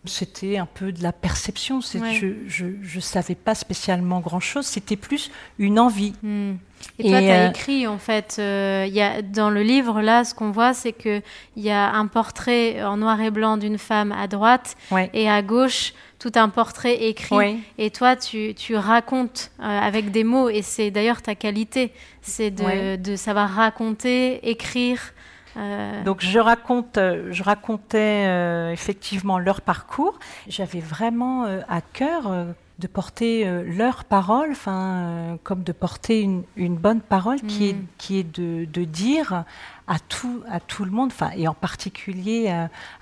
c'était 0.09 0.57
un 0.57 0.65
peu 0.65 0.91
de 0.91 1.01
la 1.01 1.13
perception. 1.13 1.79
Je 1.81 2.65
ne 2.65 3.01
savais 3.01 3.35
pas 3.35 3.55
spécialement 3.55 4.19
grand-chose. 4.19 4.65
C'était 4.65 4.97
plus 4.97 5.31
une 5.57 5.79
envie. 5.79 6.13
Hmm. 6.23 6.55
Et, 6.97 7.09
toi, 7.09 7.19
tu 7.19 7.27
as 7.27 7.45
euh, 7.45 7.49
écrit, 7.49 7.87
en 7.87 7.97
fait, 7.97 8.35
il 8.37 8.93
y 8.93 9.01
a, 9.01 9.21
dans 9.21 9.49
le 9.49 9.61
livre, 9.61 10.01
là, 10.01 10.23
ce 10.23 10.33
qu'on 10.33 10.51
voit, 10.51 10.73
c'est 10.73 10.93
qu'il 10.93 11.21
y 11.57 11.69
a 11.69 11.91
un 11.91 12.07
portrait 12.07 12.83
en 12.83 12.97
noir 12.97 13.19
et 13.21 13.31
blanc 13.31 13.57
d'une 13.57 13.77
femme 13.77 14.11
à 14.11 14.27
droite 14.27 14.75
et 15.13 15.29
à 15.29 15.41
gauche 15.41 15.93
tout 16.19 16.31
un 16.35 16.49
portrait 16.49 17.05
écrit. 17.05 17.63
Et 17.77 17.89
toi, 17.89 18.15
tu, 18.15 18.53
tu 18.53 18.75
racontes 18.75 19.51
euh, 19.59 19.63
avec 19.63 20.11
des 20.11 20.23
mots. 20.23 20.49
Et 20.49 20.61
c'est 20.61 20.91
d'ailleurs 20.91 21.21
ta 21.21 21.33
qualité, 21.33 21.91
c'est 22.21 22.51
de, 22.51 22.97
de, 22.97 23.15
savoir 23.15 23.49
raconter, 23.49 24.47
écrire. 24.47 25.13
Euh. 25.59 26.03
Donc 26.03 26.21
je 26.21 26.39
raconte, 26.39 26.97
euh, 26.97 27.27
je 27.31 27.43
racontais 27.43 28.71
effectivement 28.71 29.39
leur 29.39 29.61
parcours. 29.61 30.19
J'avais 30.47 30.79
vraiment 30.79 31.45
à 31.67 31.81
cœur 31.81 32.31
de 32.79 32.87
porter 32.87 33.45
leur 33.65 34.05
parole, 34.05 34.51
enfin 34.51 35.37
comme 35.43 35.63
de 35.63 35.73
porter 35.73 36.21
une, 36.21 36.43
une 36.55 36.77
bonne 36.77 37.01
parole 37.01 37.41
qui 37.41 37.69
est 37.69 37.73
mm. 37.73 37.85
qui 37.97 38.19
est 38.19 38.39
de, 38.39 38.65
de 38.65 38.83
dire 38.85 39.43
à 39.89 39.97
tout, 39.97 40.43
à 40.47 40.59
tout 40.59 40.85
le 40.85 40.91
monde, 40.91 41.09
enfin, 41.11 41.31
et 41.35 41.47
en 41.47 41.55
particulier 41.55 42.47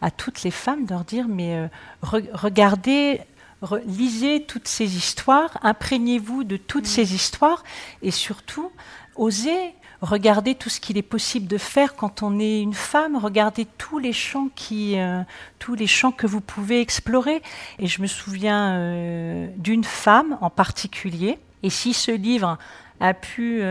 à, 0.02 0.10
toutes 0.10 0.44
les 0.44 0.52
femmes, 0.52 0.86
de 0.86 0.92
leur 0.92 1.04
dire, 1.04 1.28
mais 1.28 1.56
euh, 1.56 1.68
regardez, 2.34 3.20
lisez 3.86 4.44
toutes 4.44 4.70
ces 4.70 4.96
histoires, 4.96 5.60
imprégnez-vous 5.64 6.46
de 6.46 6.56
toutes 6.56 6.86
mm. 6.86 6.88
ces 6.88 7.14
histoires, 7.14 7.66
et 8.02 8.10
surtout, 8.10 8.72
osez 9.18 9.74
regarder 10.02 10.56
tout 10.56 10.70
ce 10.70 10.80
qu'il 10.80 10.98
est 10.98 11.02
possible 11.02 11.48
de 11.48 11.58
faire 11.58 11.96
quand 11.96 12.24
on 12.24 12.40
est 12.40 12.62
une 12.62 12.74
femme, 12.74 13.16
regardez 13.16 13.66
tous 13.78 14.00
les 14.00 14.14
champs 14.14 14.50
qui, 14.56 15.00
euh, 15.00 15.22
tous 15.60 15.76
les 15.76 15.88
champs 15.88 16.12
que 16.12 16.28
vous 16.28 16.42
pouvez 16.42 16.82
explorer. 16.82 17.42
Et 17.80 17.88
je 17.88 18.02
me 18.02 18.08
souviens 18.08 18.74
euh, 18.74 19.48
d'une 19.58 19.84
femme 19.84 20.38
en 20.42 20.50
particulier. 20.50 21.40
Et 21.64 21.70
si 21.70 21.94
ce 21.94 22.12
livre 22.12 22.58
a 23.00 23.14
pu 23.14 23.62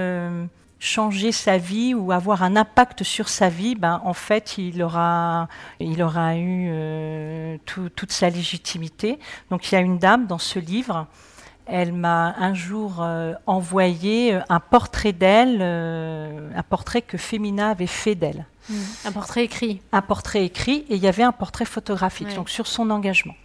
changer 0.79 1.33
sa 1.33 1.59
vie 1.59 1.95
ou 1.95 2.13
avoir 2.13 2.43
un 2.43 2.57
impact 2.57 3.03
sur 3.03 3.29
sa 3.29 3.49
vie, 3.49 3.75
ben, 3.75 4.01
en 4.05 4.13
fait, 4.13 4.59
il 4.59 4.83
aura, 4.83 5.49
eu 5.81 6.69
euh, 6.71 7.57
toute 7.65 8.13
sa 8.13 8.31
légitimité. 8.31 9.19
Donc 9.51 9.71
il 9.71 9.75
y 9.75 9.79
a 9.79 9.81
une 9.81 9.99
dame 9.99 10.27
dans 10.27 10.39
ce 10.39 10.59
livre, 10.59 11.07
elle 11.67 11.93
m'a 11.93 12.35
un 12.39 12.55
jour 12.55 12.97
euh, 13.01 13.35
envoyé 13.47 14.35
euh, 14.35 14.41
un 14.49 14.61
portrait 14.61 15.13
d'elle, 15.13 15.61
un 15.63 16.63
portrait 16.63 17.03
que 17.03 17.19
Femina 17.19 17.71
avait 17.71 17.87
fait 17.87 18.15
d'elle. 18.15 18.47
Mmh. 18.69 18.75
Un 19.05 19.13
portrait 19.13 19.45
écrit. 19.45 19.81
Un 19.93 20.03
portrait 20.03 20.45
écrit, 20.45 20.85
et 20.89 20.97
il 20.97 21.03
y 21.03 21.09
avait 21.09 21.23
un 21.23 21.33
portrait 21.33 21.65
photographique, 21.65 22.35
donc 22.35 22.51
sur 22.51 22.67
son 22.67 22.91
engagement. 22.91 23.37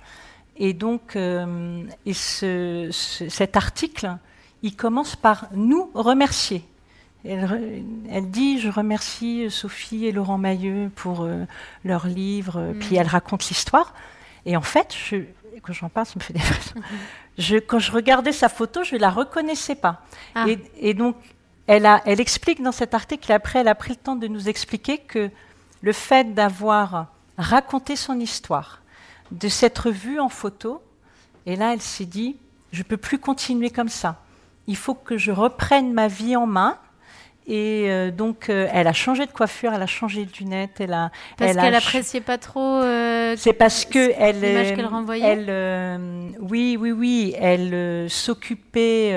Et 0.58 0.74
donc, 0.74 1.16
et 1.16 2.14
ce, 2.14 2.90
cet 2.92 3.58
article, 3.58 4.18
il 4.64 4.76
commence 4.76 5.16
par 5.16 5.48
nous 5.54 5.90
remercier. 5.94 6.64
Elle, 7.24 8.30
dit 8.30 8.60
Je 8.60 8.70
remercie 8.70 9.50
Sophie 9.50 10.08
et 10.08 10.12
Laurent 10.12 10.38
Mailleux 10.38 10.90
pour 10.96 11.22
euh, 11.22 11.46
leur 11.84 12.08
livre. 12.08 12.60
Mm. 12.60 12.80
Puis 12.80 12.96
elle 12.96 13.08
raconte 13.08 13.48
l'histoire. 13.50 13.94
Et 14.46 14.58
en 14.58 14.62
fait, 14.62 14.96
je, 14.96 15.18
quand 15.60 15.74
j'en 15.74 15.90
parle, 15.90 16.06
ça 16.06 16.14
me 16.16 16.22
fait 16.22 16.34
des 16.34 16.40
je, 17.38 17.58
Quand 17.58 17.80
je 17.80 17.92
regardais 17.92 18.32
sa 18.32 18.50
photo, 18.50 18.84
je 18.84 18.96
ne 18.96 19.02
la 19.02 19.10
reconnaissais 19.10 19.76
pas. 19.76 20.02
Ah. 20.36 20.46
Et, 20.78 20.94
donc, 20.94 21.16
elle, 21.68 21.86
a, 21.86 22.02
elle 22.06 22.22
explique 22.22 22.62
dans 22.62 22.72
cet 22.72 22.94
article, 22.94 23.32
après, 23.32 23.60
elle 23.60 23.68
a 23.68 23.76
pris 23.76 23.92
le 23.92 23.98
temps 23.98 24.16
de 24.16 24.28
nous 24.28 24.50
expliquer 24.50 24.98
que 24.98 25.30
le 25.82 25.94
fait 25.94 26.34
d'avoir 26.34 27.08
raconté 27.38 27.96
son 27.96 28.20
histoire, 28.20 28.82
de 29.32 29.50
s'être 29.50 29.90
vue 29.90 30.20
en 30.20 30.30
photo, 30.30 30.82
et 31.46 31.56
là, 31.56 31.74
elle 31.74 31.82
s'est 31.82 32.06
dit 32.06 32.38
Je 32.72 32.80
ne 32.80 32.84
peux 32.84 32.98
plus 32.98 33.20
continuer 33.20 33.70
comme 33.70 33.90
ça. 33.90 34.22
Il 34.68 34.78
faut 34.78 34.94
que 34.94 35.18
je 35.18 35.32
reprenne 35.32 35.92
ma 35.92 36.08
vie 36.08 36.36
en 36.36 36.46
main 36.46 36.78
Et 37.48 37.86
euh, 37.90 38.12
donc, 38.12 38.50
euh, 38.50 38.68
elle 38.72 38.88
a 38.88 38.94
changé 38.94 39.26
de 39.26 39.32
coiffure, 39.32 39.74
elle 39.74 39.82
a 39.82 39.88
changé 39.88 40.26
de 40.26 40.32
lunettes, 40.40 40.80
elle 40.80 40.94
a. 40.94 41.12
Parce 41.38 41.56
qu'elle 41.58 41.76
appréciait 41.76 42.22
pas 42.22 42.38
trop. 42.38 42.60
euh, 42.62 43.34
C'est 43.38 43.54
parce 43.54 43.84
que 43.86 44.12
elle. 44.18 44.40
l'image 44.42 44.72
euh, 44.72 44.76
qu'elle 44.76 44.86
renvoyait 44.86 45.26
elle, 45.26 46.32
oui, 46.40 46.78
oui, 46.80 46.92
oui. 46.92 47.36
Elle 47.40 48.10
s'occupait 48.10 49.12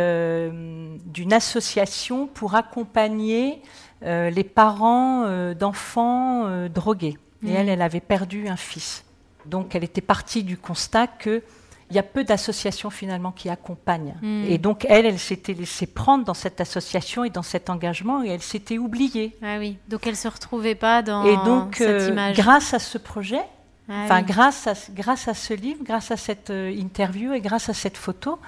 d'une 1.06 1.32
association 1.32 2.26
pour 2.26 2.54
accompagner 2.54 3.60
les 4.02 4.44
parents 4.44 5.26
d'enfants 5.54 6.66
drogués. 6.68 7.18
Et 7.44 7.50
Mhm. 7.50 7.56
elle, 7.56 7.68
elle 7.68 7.82
avait 7.82 8.00
perdu 8.00 8.48
un 8.48 8.56
fils. 8.56 9.04
Donc, 9.44 9.74
elle 9.74 9.84
était 9.84 10.00
partie 10.00 10.42
du 10.42 10.56
constat 10.56 11.06
que 11.06 11.42
il 11.90 11.96
y 11.96 11.98
a 11.98 12.02
peu 12.02 12.24
d'associations 12.24 12.90
finalement 12.90 13.30
qui 13.30 13.48
accompagnent. 13.48 14.14
Mhm. 14.22 14.46
Et 14.48 14.58
donc, 14.58 14.86
elle, 14.88 15.06
elle 15.06 15.18
s'était 15.18 15.52
laissée 15.54 15.86
prendre 15.86 16.24
dans 16.24 16.34
cette 16.34 16.60
association 16.60 17.24
et 17.24 17.30
dans 17.30 17.42
cet 17.42 17.68
engagement 17.70 18.22
et 18.24 18.28
elle 18.28 18.42
s'était 18.42 18.78
oubliée. 18.78 19.36
Ah 19.42 19.58
oui, 19.58 19.76
donc 19.88 20.06
elle 20.06 20.16
se 20.16 20.28
retrouvait 20.28 20.74
pas 20.74 21.02
dans 21.02 21.24
et 21.24 21.36
donc, 21.44 21.76
cette 21.76 21.88
euh, 21.88 22.08
image. 22.10 22.36
grâce 22.36 22.74
à 22.74 22.78
ce 22.78 22.98
projet, 22.98 23.42
Ah 23.88 24.04
Enfin, 24.04 24.18
oui. 24.20 24.24
grâce, 24.26 24.66
à, 24.66 24.72
grâce 24.94 25.28
à 25.28 25.34
ce 25.34 25.52
livre, 25.54 25.80
grâce 25.84 26.10
à 26.10 26.16
cette 26.16 26.50
euh, 26.50 26.70
interview 26.74 27.32
et 27.34 27.40
grâce 27.40 27.68
à 27.68 27.74
cette 27.74 27.96
photo, 27.98 28.38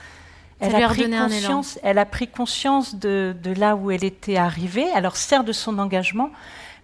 elle 0.58 0.74
a 0.74 0.88
pris 0.88 1.10
conscience, 1.10 1.78
elle 1.82 1.98
a 1.98 2.06
pris 2.06 2.28
conscience 2.28 2.94
de, 2.94 3.36
de 3.42 3.52
là 3.52 3.76
où 3.76 3.90
elle 3.90 4.04
était 4.04 4.38
arrivée. 4.38 4.86
Alors, 4.94 5.16
certes, 5.18 5.44
de 5.46 5.52
son 5.52 5.78
engagement, 5.78 6.30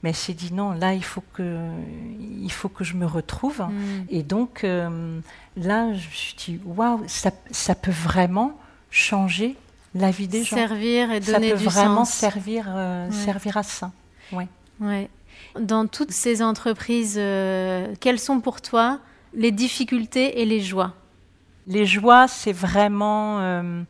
mais 0.02 0.10
elle 0.10 0.16
s'est 0.16 0.32
dit 0.34 0.52
non, 0.52 0.72
là, 0.72 0.94
il 0.94 1.04
faut 1.04 1.22
que, 1.32 1.70
il 2.40 2.50
faut 2.52 2.68
que 2.68 2.84
je 2.84 2.94
me 2.94 3.06
retrouve. 3.06 3.60
Mm. 3.60 4.04
Et 4.10 4.22
donc, 4.22 4.64
euh, 4.64 5.20
là, 5.56 5.92
je 5.94 6.06
me 6.08 6.12
suis 6.12 6.34
dit, 6.36 6.60
waouh, 6.64 7.02
ça, 7.06 7.30
ça 7.50 7.74
peut 7.74 7.90
vraiment 7.92 8.56
changer 8.90 9.56
la 9.94 10.10
vie 10.10 10.28
des 10.28 10.42
gens. 10.44 10.56
Servir 10.56 11.10
et 11.12 11.20
Ça 11.22 11.32
donner 11.34 11.52
peut 11.52 11.58
du 11.58 11.64
vraiment 11.64 12.04
sens. 12.04 12.14
servir, 12.14 12.66
euh, 12.68 13.06
Ouais. 13.08 13.12
servir 13.12 13.56
à 13.56 13.62
ça. 13.62 13.90
Ouais. 14.32 15.08
Dans 15.60 15.86
toutes 15.86 16.10
ces 16.12 16.42
entreprises, 16.42 17.16
euh, 17.18 17.94
quelles 18.00 18.18
sont 18.18 18.40
pour 18.40 18.60
toi 18.62 18.98
les 19.34 19.52
difficultés 19.52 20.40
et 20.40 20.44
les 20.46 20.60
joies? 20.60 20.94
Les 21.66 21.86
joies, 21.86 22.26
c'est 22.26 22.52
vraiment, 22.52 23.38
euh, 23.40 23.82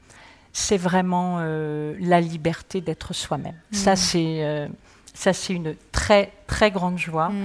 c'est 0.53 0.77
vraiment 0.77 1.37
euh, 1.41 1.95
la 2.01 2.21
liberté 2.21 2.81
d'être 2.83 3.15
soi-même. 3.15 3.55
Ça, 3.71 3.93
Mhm. 3.93 3.97
c'est, 3.97 4.69
ça, 5.15 5.33
c'est 5.33 5.53
une 5.53 5.75
très, 5.93 6.33
très 6.47 6.71
grande 6.71 6.99
joie 6.99 7.29
Mm. 7.29 7.45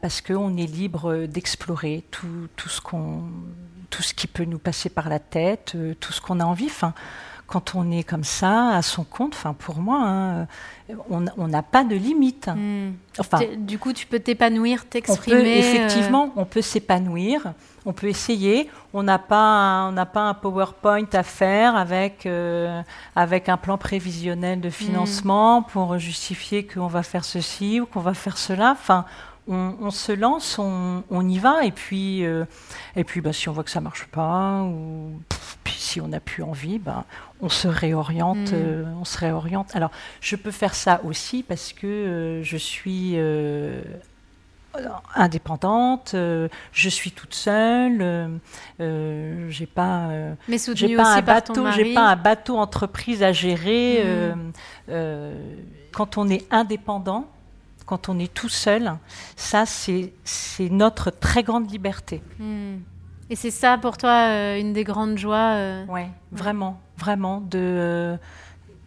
parce 0.00 0.20
qu'on 0.20 0.56
est 0.56 0.66
libre 0.66 1.26
d'explorer 1.26 2.04
tout, 2.10 2.48
tout 2.56 2.68
ce 2.68 2.80
qu'on, 2.80 3.24
tout 3.90 4.02
ce 4.02 4.14
qui 4.14 4.26
peut 4.26 4.44
nous 4.44 4.58
passer 4.58 4.88
par 4.88 5.08
la 5.08 5.18
tête, 5.18 5.72
euh, 5.74 5.94
tout 5.98 6.12
ce 6.12 6.20
qu'on 6.20 6.40
a 6.40 6.44
envie. 6.44 6.66
Enfin, 6.66 6.94
quand 7.48 7.74
on 7.74 7.90
est 7.90 8.04
comme 8.04 8.24
ça, 8.24 8.76
à 8.76 8.82
son 8.82 9.02
compte, 9.04 9.32
enfin, 9.34 9.54
pour 9.54 9.78
moi, 9.78 10.02
hein, 10.04 10.46
on 11.10 11.48
n'a 11.48 11.62
pas 11.62 11.82
de 11.82 11.96
limite. 11.96 12.46
Mm. 12.48 12.92
Enfin, 13.18 13.40
Du 13.58 13.78
coup, 13.78 13.92
tu 13.92 14.06
peux 14.06 14.20
t'épanouir, 14.20 14.86
t'exprimer. 14.86 15.36
euh, 15.56 15.58
effectivement, 15.58 16.30
on 16.36 16.44
peut 16.44 16.62
s'épanouir, 16.62 17.54
on 17.86 17.92
peut 17.92 18.06
essayer. 18.08 18.70
On 18.94 19.02
n'a 19.02 19.18
pas, 19.18 19.36
un- 19.40 19.88
on 19.88 19.92
n'a 19.92 20.06
pas 20.06 20.22
un 20.22 20.34
PowerPoint 20.34 21.06
à 21.12 21.22
faire 21.22 21.74
avec 21.74 22.26
euh, 22.26 22.82
avec 23.16 23.48
un 23.48 23.56
plan 23.56 23.78
prévisionnel 23.78 24.60
de 24.60 24.70
financement 24.70 25.62
pour 25.62 25.98
justifier 25.98 26.66
qu'on 26.66 26.86
va 26.86 27.02
faire 27.02 27.24
ceci 27.24 27.80
ou 27.80 27.86
qu'on 27.86 28.00
va 28.00 28.14
faire 28.14 28.38
cela. 28.38 28.72
Enfin, 28.72 29.04
on, 29.48 29.74
on 29.80 29.90
se 29.90 30.12
lance, 30.12 30.58
on, 30.58 31.02
on 31.10 31.28
y 31.28 31.38
va, 31.38 31.64
et 31.64 31.72
puis 31.72 32.24
euh, 32.24 32.44
et 32.96 33.04
puis 33.04 33.20
bah, 33.20 33.32
si 33.32 33.48
on 33.48 33.52
voit 33.52 33.64
que 33.64 33.70
ça 33.70 33.80
marche 33.80 34.06
pas 34.06 34.62
ou 34.62 35.20
puis 35.64 35.74
si 35.78 36.00
on 36.00 36.08
n'a 36.08 36.20
plus 36.20 36.42
envie, 36.42 36.78
bah, 36.78 37.04
on 37.40 37.48
se 37.48 37.68
réoriente, 37.68 38.36
Mm. 38.52 38.54
euh, 38.54 38.84
on 39.00 39.04
se 39.04 39.18
réoriente. 39.18 39.74
Alors, 39.76 39.90
je 40.20 40.36
peux 40.36 40.50
faire 40.50 40.74
ça 40.74 41.00
aussi 41.04 41.42
parce 41.42 41.72
que 41.72 41.86
euh, 41.86 42.42
je 42.42 42.56
suis 42.56 43.16
indépendante, 45.14 46.12
euh, 46.14 46.48
je 46.72 46.88
suis 46.88 47.10
toute 47.10 47.34
seule, 47.34 47.98
euh, 48.00 48.28
euh, 48.80 49.46
j'ai 49.50 49.66
pas, 49.66 50.08
mais 50.46 50.52
j'ai 50.52 50.58
soutenu 50.58 50.96
pas 50.96 51.14
un 51.14 51.22
bateau, 51.22 51.70
j'ai 51.72 51.94
pas 51.94 52.06
un 52.08 52.16
bateau 52.16 52.56
entreprise 52.58 53.22
à 53.22 53.32
gérer. 53.32 54.04
Mm. 54.84 54.92
quand 55.92 56.16
on 56.18 56.28
est 56.28 56.46
indépendant, 56.52 57.26
quand 57.88 58.10
on 58.10 58.18
est 58.18 58.32
tout 58.32 58.50
seul, 58.50 58.92
ça 59.34 59.64
c'est 59.64 60.12
notre 60.70 61.10
très 61.10 61.42
grande 61.42 61.70
liberté. 61.70 62.20
Mm. 62.38 62.76
Et 63.30 63.36
c'est 63.36 63.50
ça 63.50 63.78
pour 63.78 63.96
toi 63.96 64.28
euh, 64.28 64.60
une 64.60 64.74
des 64.74 64.84
grandes 64.84 65.16
joies 65.16 65.54
euh, 65.54 65.84
Ouais, 65.86 66.08
vraiment, 66.30 66.80
vraiment 66.98 67.40
de 67.40 68.16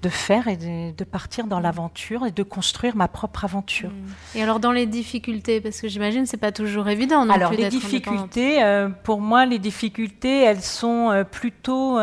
de 0.01 0.09
faire 0.09 0.47
et 0.47 0.57
de, 0.57 0.95
de 0.95 1.03
partir 1.03 1.45
dans 1.45 1.59
l'aventure 1.59 2.25
et 2.25 2.31
de 2.31 2.41
construire 2.41 2.95
ma 2.95 3.07
propre 3.07 3.43
aventure. 3.45 3.89
mm. 3.89 4.37
Et 4.37 4.43
alors 4.43 4.59
dans 4.59 4.71
les 4.71 4.85
difficultés, 4.85 5.61
parce 5.61 5.81
que 5.81 5.87
j'imagine 5.87 6.27
c'est 6.27 6.37
pas 6.37 6.51
toujours 6.51 6.87
évident 6.87 7.25
non 7.25 7.33
Alors 7.33 7.49
plus 7.49 7.57
les 7.57 7.69
difficultés, 7.69 8.63
euh, 8.63 8.89
pour 8.89 9.19
moi, 9.19 9.47
les 9.47 9.59
difficultés, 9.59 10.43
elles 10.43 10.61
sont 10.61 11.25
plutôt 11.31 11.99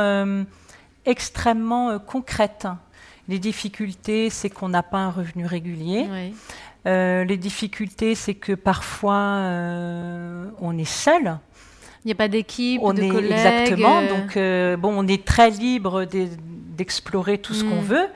extrêmement 1.06 1.98
concrètes. 2.00 2.66
Les 3.28 3.38
difficultés, 3.38 4.30
c'est 4.30 4.48
qu'on 4.48 4.70
n'a 4.70 4.82
pas 4.82 4.98
un 4.98 5.10
revenu 5.10 5.44
régulier. 5.44 6.06
Ouais. 6.10 6.32
Euh, 6.88 7.24
les 7.24 7.36
difficultés, 7.36 8.14
c'est 8.14 8.34
que 8.34 8.52
parfois 8.54 9.14
euh, 9.14 10.46
on 10.60 10.76
est 10.78 10.88
seul. 10.88 11.38
Il 12.04 12.08
n'y 12.08 12.12
a 12.12 12.14
pas 12.14 12.28
d'équipe, 12.28 12.80
On 12.82 12.92
de 12.94 13.02
est 13.02 13.08
collègues. 13.08 13.32
exactement. 13.32 13.98
euh, 13.98 14.08
Donc 14.08 14.36
euh, 14.36 14.76
bon, 14.76 14.92
on 14.96 15.06
est 15.06 15.24
très 15.24 15.50
libre 15.50 16.04
d'e- 16.04 16.28
d'explorer 16.76 17.38
tout 17.38 17.54
ce 17.54 17.64
qu'on 17.64 17.82
Mm. 17.82 17.84
veut. 17.84 18.06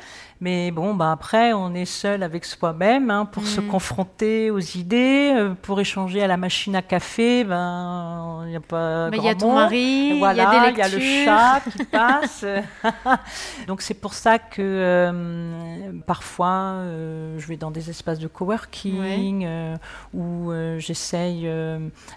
Mais 0.44 0.72
bon, 0.72 0.92
bah 0.94 1.12
après, 1.12 1.52
on 1.52 1.72
est 1.72 1.84
seul 1.84 2.24
avec 2.24 2.44
soi-même 2.44 3.10
hein, 3.12 3.26
pour 3.26 3.46
se 3.46 3.60
Mm. 3.60 3.68
confronter 3.68 4.50
aux 4.50 4.58
idées, 4.58 5.32
euh, 5.36 5.54
pour 5.62 5.78
échanger 5.80 6.20
à 6.20 6.26
la 6.26 6.36
machine 6.36 6.74
à 6.74 6.82
café. 6.82 7.44
Ben, 7.44 8.40
il 8.46 8.48
n'y 8.50 8.56
a 8.56 8.60
pas. 8.60 9.08
bah, 9.08 9.16
il 9.16 9.22
y 9.22 9.28
a 9.28 9.36
ton 9.36 9.54
mari, 9.54 10.08
il 10.10 10.16
y 10.16 10.18
Voilà, 10.18 10.70
il 10.72 10.78
y 10.78 10.82
a 10.82 10.88
le 10.88 10.98
chat 11.24 11.60
qui 11.70 11.84
passe. 11.92 12.44
Donc 13.68 13.82
c'est 13.82 13.94
pour 13.94 14.14
ça 14.14 14.40
que 14.40 14.60
euh, 14.62 15.92
parfois 16.08 16.48
euh, 16.74 17.38
je 17.38 17.46
vais 17.46 17.56
dans 17.56 17.70
des 17.70 17.88
espaces 17.88 18.18
de 18.18 18.26
coworking 18.26 19.44
euh, 19.46 19.76
où 20.12 20.50
j'essaye 20.78 21.48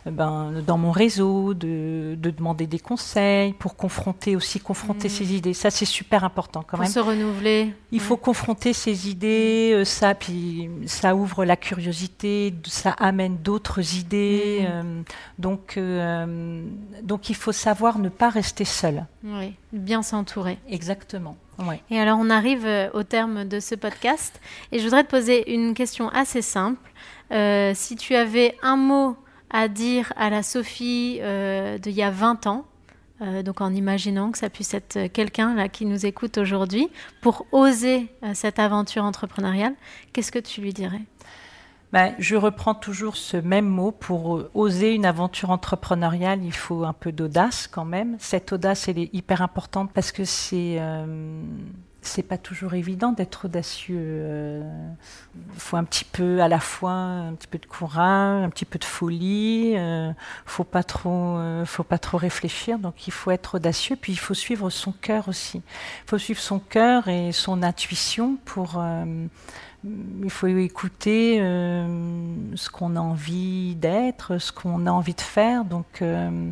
ben, 0.08 0.52
dans 0.66 0.78
mon 0.80 0.90
réseau 0.92 1.54
de, 1.54 2.16
de 2.18 2.30
demander 2.32 2.66
des 2.66 2.80
conseils 2.80 3.54
pour 3.54 3.76
confronter 3.76 4.36
aussi 4.36 4.60
confronter 4.60 5.10
Mhm. 5.10 5.14
ses 5.14 5.36
idées. 5.36 5.54
Ça 5.54 5.70
c'est 5.70 5.86
super 5.86 6.24
important 6.24 6.62
quand 6.62 6.78
pour 6.78 6.80
même. 6.80 6.90
se 6.92 7.00
renouveler. 7.00 7.74
Il 7.92 8.00
Ouais. 8.02 8.06
Faut 8.16 8.22
confronter 8.22 8.72
ses 8.72 9.10
idées, 9.10 9.72
euh, 9.74 9.84
ça, 9.84 10.16
puis 10.16 10.70
ça 10.86 11.16
ouvre 11.16 11.44
la 11.44 11.58
curiosité, 11.58 12.54
ça 12.66 12.92
amène 12.92 13.38
d'autres 13.38 13.96
idées. 13.98 14.62
Mhm. 14.62 14.68
euh, 14.70 15.02
donc, 15.38 15.74
euh, 15.78 16.66
donc 17.04 17.30
il 17.30 17.36
faut 17.36 17.52
savoir 17.52 18.00
ne 18.00 18.08
pas 18.08 18.30
rester 18.30 18.64
seul. 18.64 19.06
Oui, 19.24 19.54
bien 19.74 20.02
s'entourer. 20.02 20.58
Exactement. 20.70 21.36
Ouais. 21.60 21.82
Et 21.90 22.00
alors 22.00 22.20
on 22.22 22.30
arrive 22.30 22.68
au 22.94 23.04
terme 23.04 23.46
de 23.46 23.60
ce 23.60 23.76
podcast 23.76 24.40
et 24.72 24.80
je 24.80 24.84
voudrais 24.86 25.04
te 25.04 25.10
poser 25.10 25.54
une 25.54 25.74
question 25.74 26.10
assez 26.10 26.42
simple. 26.42 26.92
Euh, 27.32 27.74
si 27.76 27.96
tu 27.98 28.16
avais 28.16 28.56
un 28.62 28.78
mot 28.78 29.18
à 29.50 29.68
dire 29.68 30.14
à 30.16 30.30
la 30.30 30.42
Sophie 30.44 31.20
d'il 31.80 31.94
y 31.94 32.04
a 32.04 32.12
20 32.12 32.48
ans, 32.48 32.66
euh, 33.22 33.44
donc 33.44 33.62
en 33.62 33.74
imaginant 33.74 34.32
que 34.32 34.38
ça 34.38 34.50
puisse 34.50 34.74
être 34.74 35.08
quelqu'un 35.08 35.56
là 35.56 35.70
qui 35.70 35.86
nous 35.86 36.06
écoute 36.06 36.38
aujourd'hui, 36.38 36.90
pour 37.22 37.46
oser 37.52 38.08
euh, 38.24 38.32
cette 38.34 38.60
aventure 38.60 39.04
entrepreneuriale, 39.04 39.74
qu'est-ce 40.12 40.32
que 40.32 40.40
tu 40.40 40.62
lui 40.62 40.74
dirais? 40.74 41.02
Ben, 41.94 42.14
je 42.20 42.36
reprends 42.36 42.76
toujours 42.76 43.16
ce 43.16 43.38
même 43.38 43.68
mot. 43.68 43.92
Pour 43.92 44.38
euh, 44.38 44.52
oser 44.54 44.94
une 44.94 45.06
aventure 45.06 45.50
entrepreneuriale, 45.50 46.44
il 46.44 46.54
faut 46.54 46.84
un 46.84 46.94
peu 46.94 47.14
d'audace 47.14 47.68
quand 47.68 47.86
même. 47.86 48.18
Cette 48.20 48.52
audace, 48.52 48.90
elle 48.90 49.00
est 49.00 49.14
hyper 49.14 49.42
importante 49.42 49.92
parce 49.94 50.12
que 50.12 50.26
c'est 50.26 50.78
c'est 52.08 52.24
pas 52.24 52.38
toujours 52.38 52.74
évident 52.74 53.12
d'être 53.12 53.46
audacieux. 53.46 53.98
euh. 54.00 54.64
Il 55.54 55.60
faut 55.60 55.78
un 55.78 55.84
petit 55.84 56.06
peu 56.06 56.42
à 56.42 56.48
la 56.48 56.60
fois 56.60 56.92
un 56.92 57.34
petit 57.34 57.48
peu 57.48 57.58
de 57.58 57.66
courage, 57.66 58.44
un 58.44 58.50
petit 58.50 58.66
peu 58.66 58.80
de 58.80 58.84
folie. 58.84 59.74
Euh, 59.76 60.12
faut 60.46 60.64
pas 60.64 60.84
trop, 60.84 61.38
euh, 61.38 61.66
faut 61.66 61.84
pas 61.84 61.98
trop 61.98 62.18
réfléchir. 62.18 62.80
Donc 62.80 63.08
il 63.08 63.14
faut 63.14 63.32
être 63.32 63.56
audacieux. 63.56 63.96
Puis 64.00 64.14
il 64.14 64.20
faut 64.20 64.34
suivre 64.34 64.70
son 64.70 64.92
cœur 64.92 65.28
aussi. 65.28 65.58
Il 65.58 66.10
faut 66.10 66.18
suivre 66.18 66.40
son 66.40 66.60
cœur 66.60 67.08
et 67.08 67.32
son 67.32 67.64
intuition 67.64 68.38
pour 68.46 68.76
euh, 68.78 69.28
il 70.24 70.30
faut 70.30 70.48
écouter 70.48 71.38
euh, 71.40 71.88
ce 72.56 72.70
qu'on 72.70 72.96
a 72.96 73.00
envie 73.00 73.76
d'être, 73.76 74.38
ce 74.38 74.52
qu'on 74.52 74.88
a 74.88 74.92
envie 74.92 75.14
de 75.14 75.22
faire. 75.22 75.66
Donc, 75.66 76.02
euh, 76.02 76.52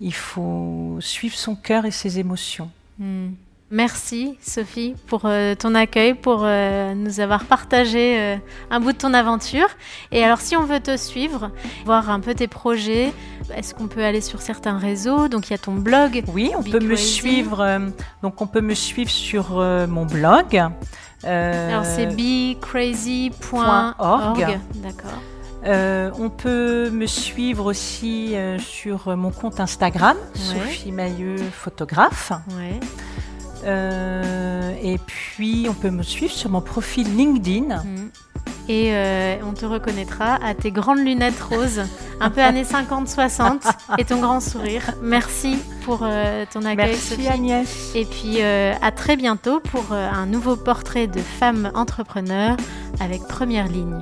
il 0.00 0.14
faut 0.14 0.98
suivre 1.00 1.36
son 1.36 1.56
cœur 1.56 1.84
et 1.84 1.90
ses 1.90 2.18
émotions. 2.18 2.70
Hmm. 2.98 3.30
Merci 3.72 4.36
Sophie 4.42 4.96
pour 5.06 5.26
euh, 5.26 5.54
ton 5.54 5.76
accueil, 5.76 6.14
pour 6.14 6.40
euh, 6.42 6.92
nous 6.94 7.20
avoir 7.20 7.44
partagé 7.44 8.18
euh, 8.18 8.36
un 8.68 8.80
bout 8.80 8.90
de 8.90 8.98
ton 8.98 9.14
aventure. 9.14 9.68
Et 10.10 10.24
alors 10.24 10.40
si 10.40 10.56
on 10.56 10.64
veut 10.64 10.80
te 10.80 10.96
suivre, 10.96 11.52
voir 11.84 12.10
un 12.10 12.18
peu 12.18 12.34
tes 12.34 12.48
projets, 12.48 13.12
est-ce 13.54 13.72
qu'on 13.72 13.86
peut 13.86 14.02
aller 14.02 14.22
sur 14.22 14.42
certains 14.42 14.76
réseaux? 14.76 15.28
Donc 15.28 15.46
il 15.48 15.52
y 15.52 15.54
a 15.54 15.58
ton 15.58 15.74
blog. 15.74 16.24
Oui, 16.34 16.50
on 16.58 16.62
Be 16.62 16.70
peut 16.70 16.80
me 16.80 16.96
suivre. 16.96 17.64
donc, 18.22 18.40
on 18.42 18.48
peut 18.48 18.60
me 18.60 18.74
suivre 18.74 19.10
sur 19.10 19.60
mon 19.60 20.04
blog. 20.04 20.60
Alors 21.22 21.84
c'est 21.84 22.06
becrazy.org. 22.06 23.38
D'accord. 24.74 25.22
On 26.18 26.28
peut 26.28 26.90
me 26.90 27.06
suivre 27.06 27.66
aussi 27.66 28.34
sur 28.58 29.16
mon 29.16 29.30
compte 29.30 29.60
Instagram, 29.60 30.16
Sophie 30.34 30.90
Mailleux, 30.90 31.36
photographe. 31.52 32.32
Euh, 33.64 34.74
et 34.82 34.98
puis, 34.98 35.66
on 35.68 35.74
peut 35.74 35.90
me 35.90 36.02
suivre 36.02 36.32
sur 36.32 36.50
mon 36.50 36.60
profil 36.60 37.16
LinkedIn. 37.16 37.76
Mm. 37.76 38.10
Et 38.68 38.92
on 39.42 39.52
te 39.52 39.66
reconnaîtra 39.66 40.38
à 40.44 40.54
tes 40.54 40.70
grandes 40.70 41.00
lunettes 41.00 41.40
roses, 41.40 41.82
un 42.20 42.30
peu 42.30 42.40
années 42.40 42.62
50-60, 42.62 43.62
et 43.98 44.04
ton 44.04 44.20
grand 44.20 44.38
sourire. 44.38 44.94
Merci 45.02 45.58
pour 45.84 45.98
ton 45.98 46.64
accueil, 46.64 46.90
Merci 46.92 47.26
Agnès. 47.26 47.90
Et 47.96 48.04
puis 48.04 48.40
à 48.40 48.92
très 48.92 49.16
bientôt 49.16 49.58
pour 49.58 49.92
un 49.92 50.26
nouveau 50.26 50.54
portrait 50.54 51.08
de 51.08 51.18
femme 51.18 51.72
entrepreneur 51.74 52.56
avec 53.00 53.22
Première 53.22 53.66
Ligne. 53.66 54.00